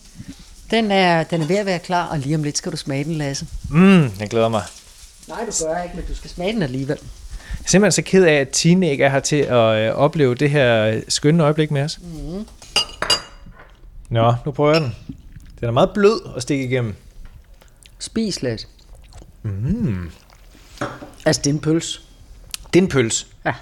Den 0.71 0.91
er, 0.91 1.23
den 1.23 1.41
er 1.41 1.45
ved 1.45 1.55
at 1.57 1.65
være 1.65 1.79
klar, 1.79 2.07
og 2.07 2.19
lige 2.19 2.35
om 2.35 2.43
lidt 2.43 2.57
skal 2.57 2.71
du 2.71 2.77
smage 2.77 3.03
den, 3.03 3.15
Lasse. 3.15 3.47
Mm, 3.69 4.11
jeg 4.19 4.29
glæder 4.29 4.49
mig. 4.49 4.63
Nej, 5.27 5.39
du 5.45 5.65
gør 5.65 5.83
ikke, 5.83 5.95
men 5.95 6.05
du 6.05 6.15
skal 6.15 6.29
smage 6.29 6.53
den 6.53 6.61
alligevel. 6.61 6.97
Jeg 7.01 7.63
er 7.65 7.67
simpelthen 7.69 7.91
så 7.91 8.11
ked 8.11 8.23
af, 8.23 8.33
at 8.33 8.49
Tine 8.49 8.91
ikke 8.91 9.03
er 9.03 9.09
her 9.09 9.19
til 9.19 9.35
at 9.35 9.89
øh, 9.89 9.95
opleve 9.95 10.35
det 10.35 10.49
her 10.49 11.01
skønne 11.07 11.43
øjeblik 11.43 11.71
med 11.71 11.81
os. 11.81 11.99
Mm. 12.01 12.45
Nå, 14.09 14.33
nu 14.45 14.51
prøver 14.51 14.71
jeg 14.71 14.81
den. 14.81 14.95
Den 15.59 15.67
er 15.67 15.71
meget 15.71 15.89
blød 15.93 16.21
at 16.35 16.41
stikke 16.41 16.63
igennem. 16.63 16.95
Spis 17.99 18.41
lidt. 18.41 18.67
Mm. 19.43 20.11
Altså, 21.25 21.41
det 21.41 21.49
er 21.49 21.53
en 21.53 21.59
pøls. 21.59 22.01
Det 22.73 22.79
er 22.79 22.83
en 22.83 22.89
pøls. 22.89 23.27
Ja. 23.45 23.53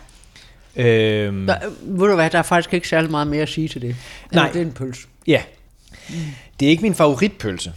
Øhm, 0.80 1.48
Der, 1.48 1.58
ved 1.82 2.08
du 2.08 2.16
hvad, 2.16 2.30
der 2.30 2.38
er 2.40 2.44
faktisk 2.44 2.74
ikke 2.74 2.88
særlig 2.88 3.12
meget 3.12 3.28
mere 3.28 3.42
at 3.42 3.50
sige 3.50 3.68
til 3.68 3.82
det. 3.82 3.96
Nej. 4.32 4.52
Det 4.52 4.62
er 4.62 4.66
en 4.66 4.72
pøls. 4.72 5.08
ja. 5.28 5.42
Det 6.60 6.66
er 6.66 6.70
ikke 6.70 6.82
min 6.84 6.96
favoritpølse. 6.96 7.74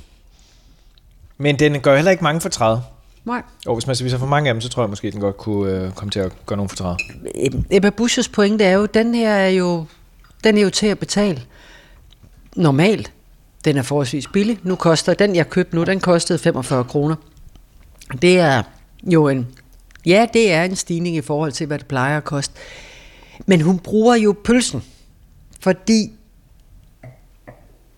Men 1.39 1.59
den 1.59 1.81
gør 1.81 1.95
heller 1.97 2.11
ikke 2.11 2.25
mange 2.25 2.41
for 2.41 2.49
30. 2.49 2.83
Nej. 3.25 3.43
Og 3.67 3.75
hvis 3.75 3.87
man 3.87 3.97
spiser 3.97 4.19
for 4.19 4.27
mange 4.27 4.49
af 4.49 4.55
dem, 4.55 4.61
så 4.61 4.69
tror 4.69 4.83
jeg 4.83 4.91
måske, 4.91 5.11
den 5.11 5.21
godt 5.21 5.37
kunne 5.37 5.73
øh, 5.73 5.93
komme 5.93 6.11
til 6.11 6.21
at 6.21 6.33
gøre 6.47 6.57
nogle 6.57 6.69
fortræd. 6.69 6.97
Ebba 7.71 7.91
Busches 7.91 8.29
pointe 8.29 8.65
er 8.65 8.73
jo, 8.73 8.87
den 8.87 9.15
her 9.15 9.31
er 9.33 9.49
jo, 9.49 9.85
den 10.45 10.59
er 10.59 10.63
jo 10.63 10.71
til 10.71 10.87
at 10.87 10.99
betale. 10.99 11.43
Normalt. 12.57 13.13
Den 13.65 13.77
er 13.77 13.83
forholdsvis 13.83 14.27
billig. 14.33 14.59
Nu 14.63 14.77
koster 14.77 15.15
den, 15.15 15.37
jeg 15.37 15.51
købte 15.51 15.77
nu, 15.77 15.85
den 15.85 16.01
kostede 16.01 16.39
45 16.39 16.85
kroner. 16.85 17.17
Det 18.23 18.39
er 18.39 18.63
jo 19.07 19.29
en, 19.29 19.49
ja, 20.07 20.27
det 20.33 20.53
er 20.53 20.65
en 20.65 20.77
stigning 20.77 21.17
i 21.17 21.21
forhold 21.21 21.53
til, 21.53 21.67
hvad 21.67 21.79
det 21.79 21.87
plejer 21.87 22.17
at 22.17 22.25
koste. 22.25 22.55
Men 23.47 23.61
hun 23.61 23.79
bruger 23.79 24.15
jo 24.15 24.37
pølsen, 24.45 24.83
fordi 25.61 26.13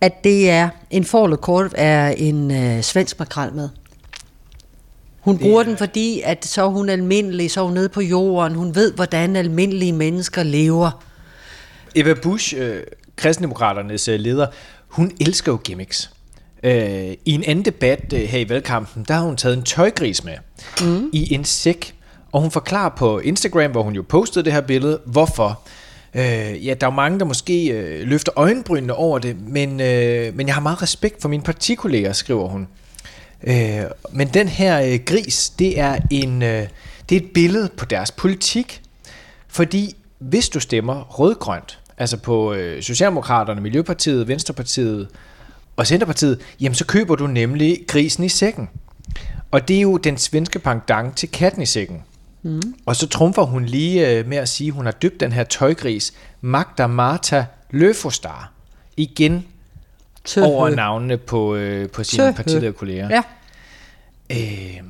at 0.00 0.24
det 0.24 0.50
er 0.50 0.68
en 0.90 1.04
forlet 1.04 1.40
kort 1.40 1.72
er 1.74 2.08
en 2.08 2.50
øh, 2.50 2.82
svensk 2.82 3.18
makrel 3.18 3.52
med. 3.52 3.68
Hun 5.20 5.38
bruger 5.38 5.62
den, 5.62 5.76
fordi 5.76 6.20
at 6.24 6.46
så 6.46 6.62
er 6.62 6.68
hun 6.68 6.88
almindelig, 6.88 7.50
så 7.50 7.60
er 7.60 7.64
hun 7.64 7.74
nede 7.74 7.88
på 7.88 8.00
jorden, 8.00 8.56
hun 8.56 8.74
ved, 8.74 8.92
hvordan 8.92 9.36
almindelige 9.36 9.92
mennesker 9.92 10.42
lever. 10.42 11.04
Eva 11.94 12.14
Bush, 12.22 12.54
øh, 12.56 12.82
kristendemokraternes 13.16 14.08
øh, 14.08 14.20
leder, 14.20 14.46
hun 14.88 15.12
elsker 15.20 15.52
jo 15.52 15.58
gimmicks. 15.64 16.10
Øh, 16.62 17.12
I 17.24 17.32
en 17.32 17.44
anden 17.44 17.64
debat 17.64 18.12
øh, 18.12 18.20
her 18.20 18.38
i 18.38 18.48
valgkampen, 18.48 19.04
der 19.08 19.14
har 19.14 19.22
hun 19.22 19.36
taget 19.36 19.56
en 19.56 19.62
tøjgris 19.62 20.24
med 20.24 20.34
mm. 20.80 21.10
i 21.12 21.34
en 21.34 21.44
sæk, 21.44 21.94
og 22.34 22.40
hun 22.40 22.50
forklarer 22.50 22.88
på 22.88 23.18
Instagram, 23.18 23.70
hvor 23.70 23.82
hun 23.82 23.94
jo 23.94 24.02
postede 24.02 24.44
det 24.44 24.52
her 24.52 24.60
billede, 24.60 25.00
hvorfor. 25.06 25.60
Øh, 26.14 26.66
ja, 26.66 26.74
der 26.74 26.86
er 26.86 26.90
jo 26.90 26.94
mange, 26.94 27.18
der 27.18 27.24
måske 27.24 27.68
øh, 27.68 28.08
løfter 28.08 28.32
øjenbrynene 28.36 28.94
over 28.94 29.18
det, 29.18 29.36
men, 29.40 29.80
øh, 29.80 30.36
men 30.36 30.46
jeg 30.46 30.54
har 30.54 30.62
meget 30.62 30.82
respekt 30.82 31.22
for 31.22 31.28
mine 31.28 31.42
partikolleger, 31.42 32.12
skriver 32.12 32.48
hun. 32.48 32.68
Øh, 33.42 33.82
men 34.12 34.28
den 34.28 34.48
her 34.48 34.80
øh, 34.80 34.98
gris, 35.06 35.50
det 35.50 35.80
er, 35.80 35.98
en, 36.10 36.42
øh, 36.42 36.68
det 37.08 37.16
er 37.16 37.20
et 37.20 37.30
billede 37.34 37.68
på 37.76 37.84
deres 37.84 38.10
politik. 38.10 38.82
Fordi 39.48 39.96
hvis 40.18 40.48
du 40.48 40.60
stemmer 40.60 41.02
rødgrønt, 41.02 41.80
altså 41.98 42.16
på 42.16 42.52
øh, 42.52 42.82
Socialdemokraterne, 42.82 43.60
Miljøpartiet, 43.60 44.28
Venstrepartiet 44.28 45.08
og 45.76 45.86
Centerpartiet, 45.86 46.40
jamen 46.60 46.74
så 46.74 46.86
køber 46.86 47.16
du 47.16 47.26
nemlig 47.26 47.80
grisen 47.88 48.24
i 48.24 48.28
sækken. 48.28 48.68
Og 49.50 49.68
det 49.68 49.76
er 49.76 49.80
jo 49.80 49.96
den 49.96 50.16
svenske 50.16 50.58
pendant 50.58 51.16
til 51.16 51.30
katten 51.30 51.62
i 51.62 51.66
sækken. 51.66 52.02
Mm. 52.44 52.74
Og 52.86 52.96
så 52.96 53.08
trumfer 53.08 53.42
hun 53.42 53.64
lige 53.64 54.10
øh, 54.10 54.26
med 54.28 54.36
at 54.36 54.48
sige, 54.48 54.68
at 54.68 54.74
hun 54.74 54.84
har 54.84 54.92
døbt 54.92 55.20
den 55.20 55.32
her 55.32 55.44
tøjgris 55.44 56.12
Magda 56.40 56.86
Marta 56.86 57.46
Løfostar. 57.70 58.52
Igen 58.96 59.46
Tøhø. 60.24 60.46
over 60.46 60.68
navnene 60.70 61.16
på, 61.16 61.54
øh, 61.54 61.90
på 61.90 62.04
sine 62.04 62.22
Tøhø. 62.22 62.32
partilederkolleger. 62.32 63.08
Ja. 63.10 63.22
Øh, 64.30 64.80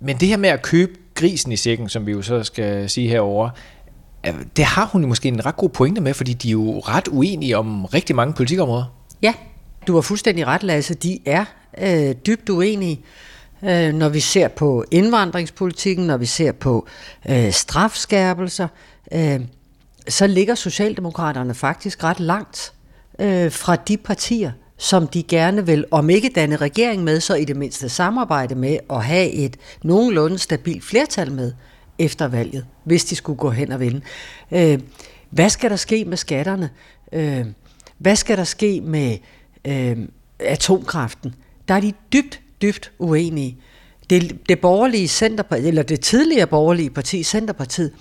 men 0.00 0.16
det 0.16 0.28
her 0.28 0.36
med 0.36 0.48
at 0.48 0.62
købe 0.62 0.92
grisen 1.14 1.52
i 1.52 1.56
sækken, 1.56 1.88
som 1.88 2.06
vi 2.06 2.12
jo 2.12 2.22
så 2.22 2.42
skal 2.42 2.90
sige 2.90 3.08
herover, 3.08 3.50
det 4.56 4.64
har 4.64 4.86
hun 4.86 5.02
jo 5.02 5.08
måske 5.08 5.28
en 5.28 5.46
ret 5.46 5.56
god 5.56 5.68
pointe 5.68 6.00
med, 6.00 6.14
fordi 6.14 6.32
de 6.32 6.48
er 6.48 6.52
jo 6.52 6.78
ret 6.78 7.08
uenige 7.08 7.58
om 7.58 7.84
rigtig 7.84 8.16
mange 8.16 8.34
politikområder. 8.34 8.84
Ja, 9.22 9.34
du 9.86 9.94
har 9.94 10.00
fuldstændig 10.00 10.46
ret, 10.46 10.62
Lasse. 10.62 10.94
De 10.94 11.18
er 11.26 11.44
øh, 11.78 12.14
dybt 12.26 12.48
uenige, 12.50 13.00
øh, 13.64 13.94
når 13.94 14.08
vi 14.08 14.20
ser 14.20 14.48
på 14.48 14.84
indvandringspolitikken, 14.90 16.06
når 16.06 16.16
vi 16.16 16.26
ser 16.26 16.52
på 16.52 16.86
øh, 17.28 17.52
strafskærpelser. 17.52 18.68
Øh, 19.12 19.40
så 20.08 20.26
ligger 20.26 20.54
Socialdemokraterne 20.54 21.54
faktisk 21.54 22.04
ret 22.04 22.20
langt 22.20 22.72
øh, 23.18 23.52
fra 23.52 23.76
de 23.76 23.96
partier, 23.96 24.52
som 24.76 25.06
de 25.06 25.22
gerne 25.22 25.66
vil, 25.66 25.84
om 25.90 26.10
ikke 26.10 26.30
danne 26.34 26.56
regering 26.56 27.04
med, 27.04 27.20
så 27.20 27.34
i 27.34 27.44
det 27.44 27.56
mindste 27.56 27.88
samarbejde 27.88 28.54
med 28.54 28.78
og 28.88 29.04
have 29.04 29.30
et 29.30 29.56
nogenlunde 29.82 30.38
stabilt 30.38 30.84
flertal 30.84 31.32
med 31.32 31.52
efter 31.98 32.28
valget, 32.28 32.66
hvis 32.84 33.04
de 33.04 33.16
skulle 33.16 33.38
gå 33.38 33.50
hen 33.50 33.72
og 33.72 33.80
vinde. 33.80 34.00
Øh, 34.52 34.80
hvad 35.30 35.50
skal 35.50 35.70
der 35.70 35.76
ske 35.76 36.04
med 36.04 36.16
skatterne? 36.16 36.70
Øh, 37.12 37.46
hvad 37.98 38.16
skal 38.16 38.36
der 38.36 38.44
ske 38.44 38.80
med 38.80 39.16
øh, 39.64 39.98
atomkraften? 40.38 41.34
Der 41.68 41.74
er 41.74 41.80
de 41.80 41.92
dybt, 42.12 42.40
dybt 42.62 42.92
uenige. 42.98 43.58
Det, 44.10 44.48
det 44.48 44.60
borgerlige 44.60 45.08
centerparti, 45.08 45.66
eller 45.66 45.82
det 45.82 46.00
tidligere 46.00 46.46
borgerlige 46.46 46.90
parti, 46.90 47.22
Centerpartiet, 47.22 47.92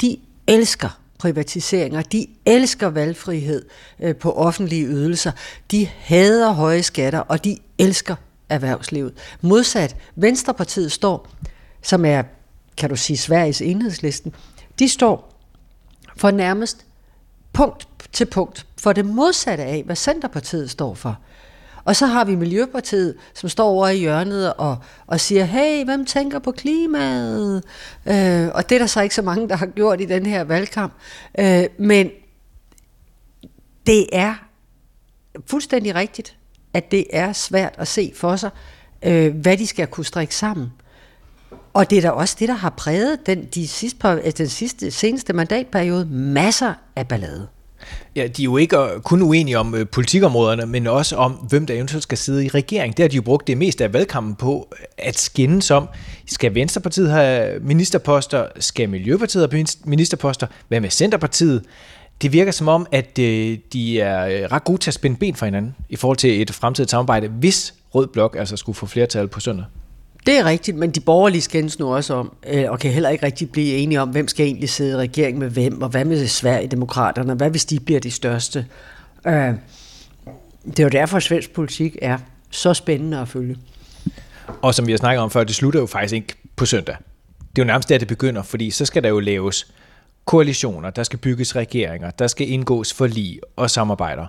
de 0.00 0.16
elsker 0.46 1.00
privatiseringer, 1.18 2.02
de 2.02 2.26
elsker 2.46 2.86
valgfrihed 2.86 3.64
øh, 4.00 4.16
på 4.16 4.32
offentlige 4.32 4.86
ydelser, 4.86 5.32
de 5.70 5.86
hader 5.86 6.52
høje 6.52 6.82
skatter, 6.82 7.18
og 7.18 7.44
de 7.44 7.58
elsker 7.78 8.16
erhvervslivet. 8.48 9.14
Modsat 9.40 9.96
Venstrepartiet 10.16 10.92
står, 10.92 11.28
som 11.82 12.04
er, 12.04 12.22
kan 12.76 12.90
du 12.90 12.96
sige, 12.96 13.16
Sveriges 13.16 13.62
enhedslisten, 13.62 14.34
de 14.78 14.88
står 14.88 15.38
for 16.16 16.30
nærmest 16.30 16.86
punkt 17.52 17.88
til 18.12 18.24
punkt 18.24 18.66
for 18.78 18.92
det 18.92 19.06
modsatte 19.06 19.64
af, 19.64 19.82
hvad 19.82 19.96
Centerpartiet 19.96 20.70
står 20.70 20.94
for. 20.94 21.18
Og 21.84 21.96
så 21.96 22.06
har 22.06 22.24
vi 22.24 22.34
Miljøpartiet, 22.34 23.14
som 23.34 23.48
står 23.48 23.68
over 23.68 23.88
i 23.88 23.98
hjørnet 23.98 24.52
og, 24.54 24.76
og 25.06 25.20
siger, 25.20 25.44
hey, 25.44 25.84
hvem 25.84 26.04
tænker 26.04 26.38
på 26.38 26.52
klimaet? 26.52 27.64
Øh, 28.06 28.48
og 28.54 28.68
det 28.68 28.74
er 28.74 28.78
der 28.78 28.86
så 28.86 29.00
ikke 29.00 29.14
så 29.14 29.22
mange, 29.22 29.48
der 29.48 29.56
har 29.56 29.66
gjort 29.66 30.00
i 30.00 30.04
den 30.04 30.26
her 30.26 30.44
valgkamp. 30.44 30.92
Øh, 31.38 31.64
men 31.78 32.10
det 33.86 34.06
er 34.12 34.34
fuldstændig 35.46 35.94
rigtigt, 35.94 36.36
at 36.74 36.90
det 36.90 37.06
er 37.12 37.32
svært 37.32 37.74
at 37.78 37.88
se 37.88 38.12
for 38.16 38.36
sig, 38.36 38.50
øh, 39.02 39.36
hvad 39.36 39.56
de 39.56 39.66
skal 39.66 39.86
kunne 39.86 40.06
strikke 40.06 40.34
sammen. 40.34 40.72
Og 41.72 41.90
det 41.90 41.98
er 41.98 42.02
da 42.02 42.10
også 42.10 42.36
det, 42.38 42.48
der 42.48 42.54
har 42.54 42.70
præget 42.70 43.26
den, 43.26 43.44
de 43.44 43.68
sidste, 43.68 43.98
par- 43.98 44.08
altså 44.24 44.42
den 44.42 44.48
sidste, 44.48 44.90
seneste 44.90 45.32
mandatperiode. 45.32 46.04
Masser 46.10 46.74
af 46.96 47.08
ballade. 47.08 47.48
Ja, 48.16 48.26
de 48.26 48.42
er 48.42 48.44
jo 48.44 48.56
ikke 48.56 48.78
øh, 48.78 49.00
kun 49.00 49.22
uenige 49.22 49.58
om 49.58 49.74
øh, 49.74 49.86
politikområderne, 49.88 50.66
men 50.66 50.86
også 50.86 51.16
om, 51.16 51.32
hvem 51.32 51.66
der 51.66 51.74
eventuelt 51.74 52.02
skal 52.02 52.18
sidde 52.18 52.44
i 52.44 52.48
regering. 52.48 52.96
Det 52.96 53.02
har 53.02 53.08
de 53.08 53.16
jo 53.16 53.22
brugt 53.22 53.46
det 53.46 53.58
meste 53.58 53.84
af 53.84 53.92
valgkampen 53.92 54.34
på 54.34 54.68
øh, 54.72 54.86
at 54.98 55.18
skændes 55.18 55.70
om. 55.70 55.88
Skal 56.26 56.54
Venstrepartiet 56.54 57.10
have 57.10 57.60
ministerposter? 57.60 58.46
Skal 58.58 58.88
Miljøpartiet 58.88 59.50
have 59.50 59.66
ministerposter? 59.84 60.46
Hvad 60.68 60.80
med 60.80 60.90
Centerpartiet? 60.90 61.62
Det 62.22 62.32
virker 62.32 62.52
som 62.52 62.68
om, 62.68 62.86
at 62.92 63.18
øh, 63.18 63.58
de 63.72 64.00
er 64.00 64.26
øh, 64.26 64.52
ret 64.52 64.64
gode 64.64 64.78
til 64.78 64.90
at 64.90 64.94
spænde 64.94 65.16
ben 65.16 65.34
for 65.34 65.44
hinanden 65.44 65.74
i 65.88 65.96
forhold 65.96 66.16
til 66.16 66.42
et 66.42 66.50
fremtidigt 66.50 66.90
samarbejde, 66.90 67.28
hvis 67.28 67.74
Rød 67.94 68.06
Blok 68.06 68.36
altså 68.38 68.56
skulle 68.56 68.76
få 68.76 68.86
flertal 68.86 69.28
på 69.28 69.40
søndag. 69.40 69.64
Det 70.26 70.38
er 70.38 70.44
rigtigt, 70.44 70.76
men 70.76 70.90
de 70.90 71.00
borgerlige 71.00 71.42
skændes 71.42 71.78
nu 71.78 71.94
også 71.94 72.14
om, 72.14 72.32
øh, 72.46 72.70
og 72.70 72.78
kan 72.78 72.90
heller 72.90 73.08
ikke 73.08 73.26
rigtig 73.26 73.50
blive 73.50 73.76
enige 73.76 74.00
om, 74.00 74.08
hvem 74.08 74.28
skal 74.28 74.46
egentlig 74.46 74.70
sidde 74.70 74.92
i 74.92 74.96
regering 74.96 75.38
med 75.38 75.50
hvem, 75.50 75.82
og 75.82 75.88
hvad 75.88 76.04
med 76.04 76.26
Sverigedemokraterne, 76.26 77.34
hvad 77.34 77.50
hvis 77.50 77.64
de 77.64 77.80
bliver 77.80 78.00
de 78.00 78.10
største. 78.10 78.66
Øh, 79.26 79.54
det 80.66 80.78
er 80.78 80.82
jo 80.82 80.88
derfor, 80.88 81.16
at 81.16 81.22
svensk 81.22 81.50
politik 81.52 81.96
er 82.02 82.18
så 82.50 82.74
spændende 82.74 83.18
at 83.18 83.28
følge. 83.28 83.56
Og 84.62 84.74
som 84.74 84.86
vi 84.86 84.92
har 84.92 84.96
snakket 84.96 85.22
om 85.22 85.30
før, 85.30 85.44
det 85.44 85.54
slutter 85.54 85.80
jo 85.80 85.86
faktisk 85.86 86.14
ikke 86.14 86.34
på 86.56 86.66
søndag. 86.66 86.96
Det 87.38 87.62
er 87.62 87.64
jo 87.64 87.66
nærmest 87.66 87.88
der, 87.88 87.98
det 87.98 88.08
begynder, 88.08 88.42
fordi 88.42 88.70
så 88.70 88.84
skal 88.84 89.02
der 89.02 89.08
jo 89.08 89.20
laves 89.20 89.72
koalitioner, 90.24 90.90
der 90.90 91.02
skal 91.02 91.18
bygges 91.18 91.56
regeringer, 91.56 92.10
der 92.10 92.26
skal 92.26 92.50
indgås 92.50 92.92
forlig 92.92 93.40
og 93.56 93.70
samarbejder. 93.70 94.26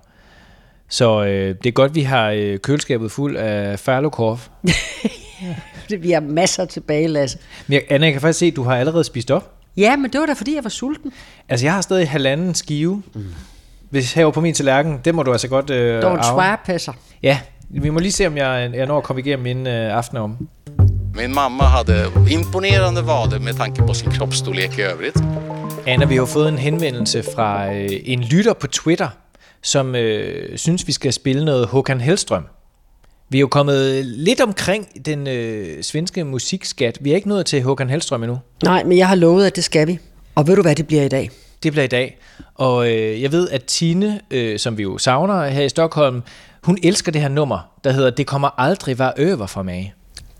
Så 0.89 1.23
øh, 1.23 1.55
det 1.63 1.65
er 1.65 1.71
godt, 1.71 1.95
vi 1.95 2.01
har 2.01 2.29
øh, 2.29 2.59
køleskabet 2.59 3.11
fuld 3.11 3.37
af 3.37 3.79
Ferlokorv. 3.79 4.39
Vi 5.99 6.11
har 6.11 6.19
masser 6.19 6.65
tilbage, 6.65 7.07
Lasse. 7.07 7.37
Men 7.67 7.73
jeg, 7.73 7.81
Anna, 7.89 8.05
jeg 8.05 8.13
kan 8.13 8.21
faktisk 8.21 8.39
se, 8.39 8.45
at 8.45 8.55
du 8.55 8.63
har 8.63 8.75
allerede 8.77 9.03
spist 9.03 9.31
op. 9.31 9.51
Ja, 9.77 9.95
men 9.95 10.11
det 10.11 10.19
var 10.19 10.25
da, 10.25 10.33
fordi 10.33 10.55
jeg 10.55 10.63
var 10.63 10.69
sulten. 10.69 11.11
Altså, 11.49 11.65
jeg 11.65 11.73
har 11.73 11.81
stadig 11.81 12.09
halvanden 12.09 12.55
skive. 12.55 13.03
Mm. 13.13 13.25
Hvis 13.89 14.13
herovre 14.13 14.33
på 14.33 14.41
min 14.41 14.53
tallerken, 14.53 14.99
det 15.05 15.15
må 15.15 15.23
du 15.23 15.31
altså 15.31 15.47
godt 15.47 15.69
øh, 15.69 15.99
Don't 16.01 16.05
arve. 16.05 16.23
swapasser. 16.23 16.93
Ja, 17.23 17.39
vi 17.69 17.89
må 17.89 17.99
lige 17.99 18.11
se, 18.11 18.27
om 18.27 18.37
jeg, 18.37 18.71
jeg 18.73 18.85
når 18.85 18.97
at 18.97 19.03
komme 19.03 19.21
igennem 19.21 19.45
inden 19.45 19.67
øh, 19.67 19.97
aften 19.97 20.17
om. 20.17 20.47
Min 21.15 21.33
mamma 21.33 21.63
hade 21.63 22.05
imponerande 22.31 23.01
vader 23.01 23.39
med 23.39 23.53
tanke 23.53 23.83
på 23.87 23.93
sin 23.93 24.11
kroppsstorlek 24.11 24.77
i 24.77 24.81
övrigt. 24.81 25.17
Anna, 25.87 26.05
vi 26.05 26.15
har 26.15 26.25
fået 26.25 26.49
en 26.49 26.57
henvendelse 26.57 27.23
fra 27.35 27.73
øh, 27.73 27.89
en 28.03 28.21
lytter 28.21 28.53
på 28.53 28.67
Twitter, 28.67 29.07
som 29.63 29.95
øh, 29.95 30.57
synes, 30.57 30.87
vi 30.87 30.91
skal 30.91 31.13
spille 31.13 31.45
noget 31.45 31.67
Håkan 31.67 32.01
Hellstrøm. 32.01 32.43
Vi 33.29 33.37
er 33.37 33.41
jo 33.41 33.47
kommet 33.47 34.05
lidt 34.05 34.41
omkring 34.41 35.05
den 35.05 35.27
øh, 35.27 35.83
svenske 35.83 36.23
musikskat. 36.23 36.97
Vi 37.01 37.11
er 37.11 37.15
ikke 37.15 37.29
nået 37.29 37.45
til 37.45 37.63
Håkan 37.63 37.89
Hellstrøm 37.89 38.23
endnu. 38.23 38.39
Nej, 38.63 38.83
men 38.83 38.97
jeg 38.97 39.07
har 39.07 39.15
lovet, 39.15 39.45
at 39.45 39.55
det 39.55 39.63
skal 39.63 39.87
vi. 39.87 39.99
Og 40.35 40.47
ved 40.47 40.55
du, 40.55 40.61
hvad 40.61 40.75
det 40.75 40.87
bliver 40.87 41.03
i 41.03 41.07
dag? 41.07 41.31
Det 41.63 41.71
bliver 41.71 41.83
i 41.83 41.87
dag. 41.87 42.17
Og 42.55 42.91
øh, 42.91 43.21
jeg 43.21 43.31
ved, 43.31 43.49
at 43.49 43.63
Tine, 43.63 44.19
øh, 44.31 44.59
som 44.59 44.77
vi 44.77 44.83
jo 44.83 44.97
savner 44.97 45.45
her 45.45 45.63
i 45.63 45.69
Stockholm, 45.69 46.23
hun 46.63 46.77
elsker 46.83 47.11
det 47.11 47.21
her 47.21 47.29
nummer, 47.29 47.71
der 47.83 47.91
hedder 47.91 48.09
Det 48.09 48.27
kommer 48.27 48.49
aldrig 48.57 48.99
være 48.99 49.13
øver 49.17 49.45
for 49.45 49.63
mig. 49.63 49.93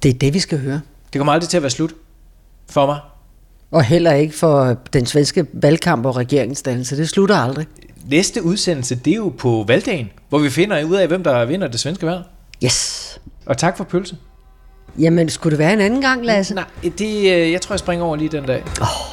Det 0.03 0.09
er 0.09 0.13
det, 0.13 0.33
vi 0.33 0.39
skal 0.39 0.59
høre. 0.59 0.81
Det 1.13 1.19
kommer 1.19 1.33
aldrig 1.33 1.49
til 1.49 1.57
at 1.57 1.63
være 1.63 1.69
slut 1.69 1.93
for 2.69 2.85
mig. 2.85 2.99
Og 3.71 3.83
heller 3.83 4.13
ikke 4.13 4.35
for 4.35 4.77
den 4.93 5.05
svenske 5.05 5.45
valgkamp 5.53 6.05
og 6.05 6.15
regeringsdannelse. 6.15 6.97
Det 6.97 7.09
slutter 7.09 7.35
aldrig 7.35 7.67
næste 8.09 8.43
udsendelse, 8.43 8.95
det 8.95 9.11
er 9.11 9.17
jo 9.17 9.33
på 9.37 9.65
valgdagen, 9.67 10.09
hvor 10.29 10.39
vi 10.39 10.49
finder 10.49 10.83
ud 10.83 10.95
af, 10.95 11.07
hvem 11.07 11.23
der 11.23 11.45
vinder 11.45 11.67
det 11.67 11.79
svenske 11.79 12.05
valg. 12.05 12.21
Yes. 12.63 13.19
Og 13.45 13.57
tak 13.57 13.77
for 13.77 13.83
pølse. 13.83 14.17
Jamen, 14.99 15.29
skulle 15.29 15.51
det 15.51 15.59
være 15.59 15.73
en 15.73 15.81
anden 15.81 16.01
gang, 16.01 16.25
Lasse? 16.25 16.55
Nej, 16.55 16.65
det, 16.97 17.17
øh, 17.17 17.51
jeg 17.51 17.61
tror, 17.61 17.73
jeg 17.73 17.79
springer 17.79 18.05
over 18.05 18.15
lige 18.15 18.29
den 18.29 18.45
dag. 18.45 18.63
Oh. 18.81 19.12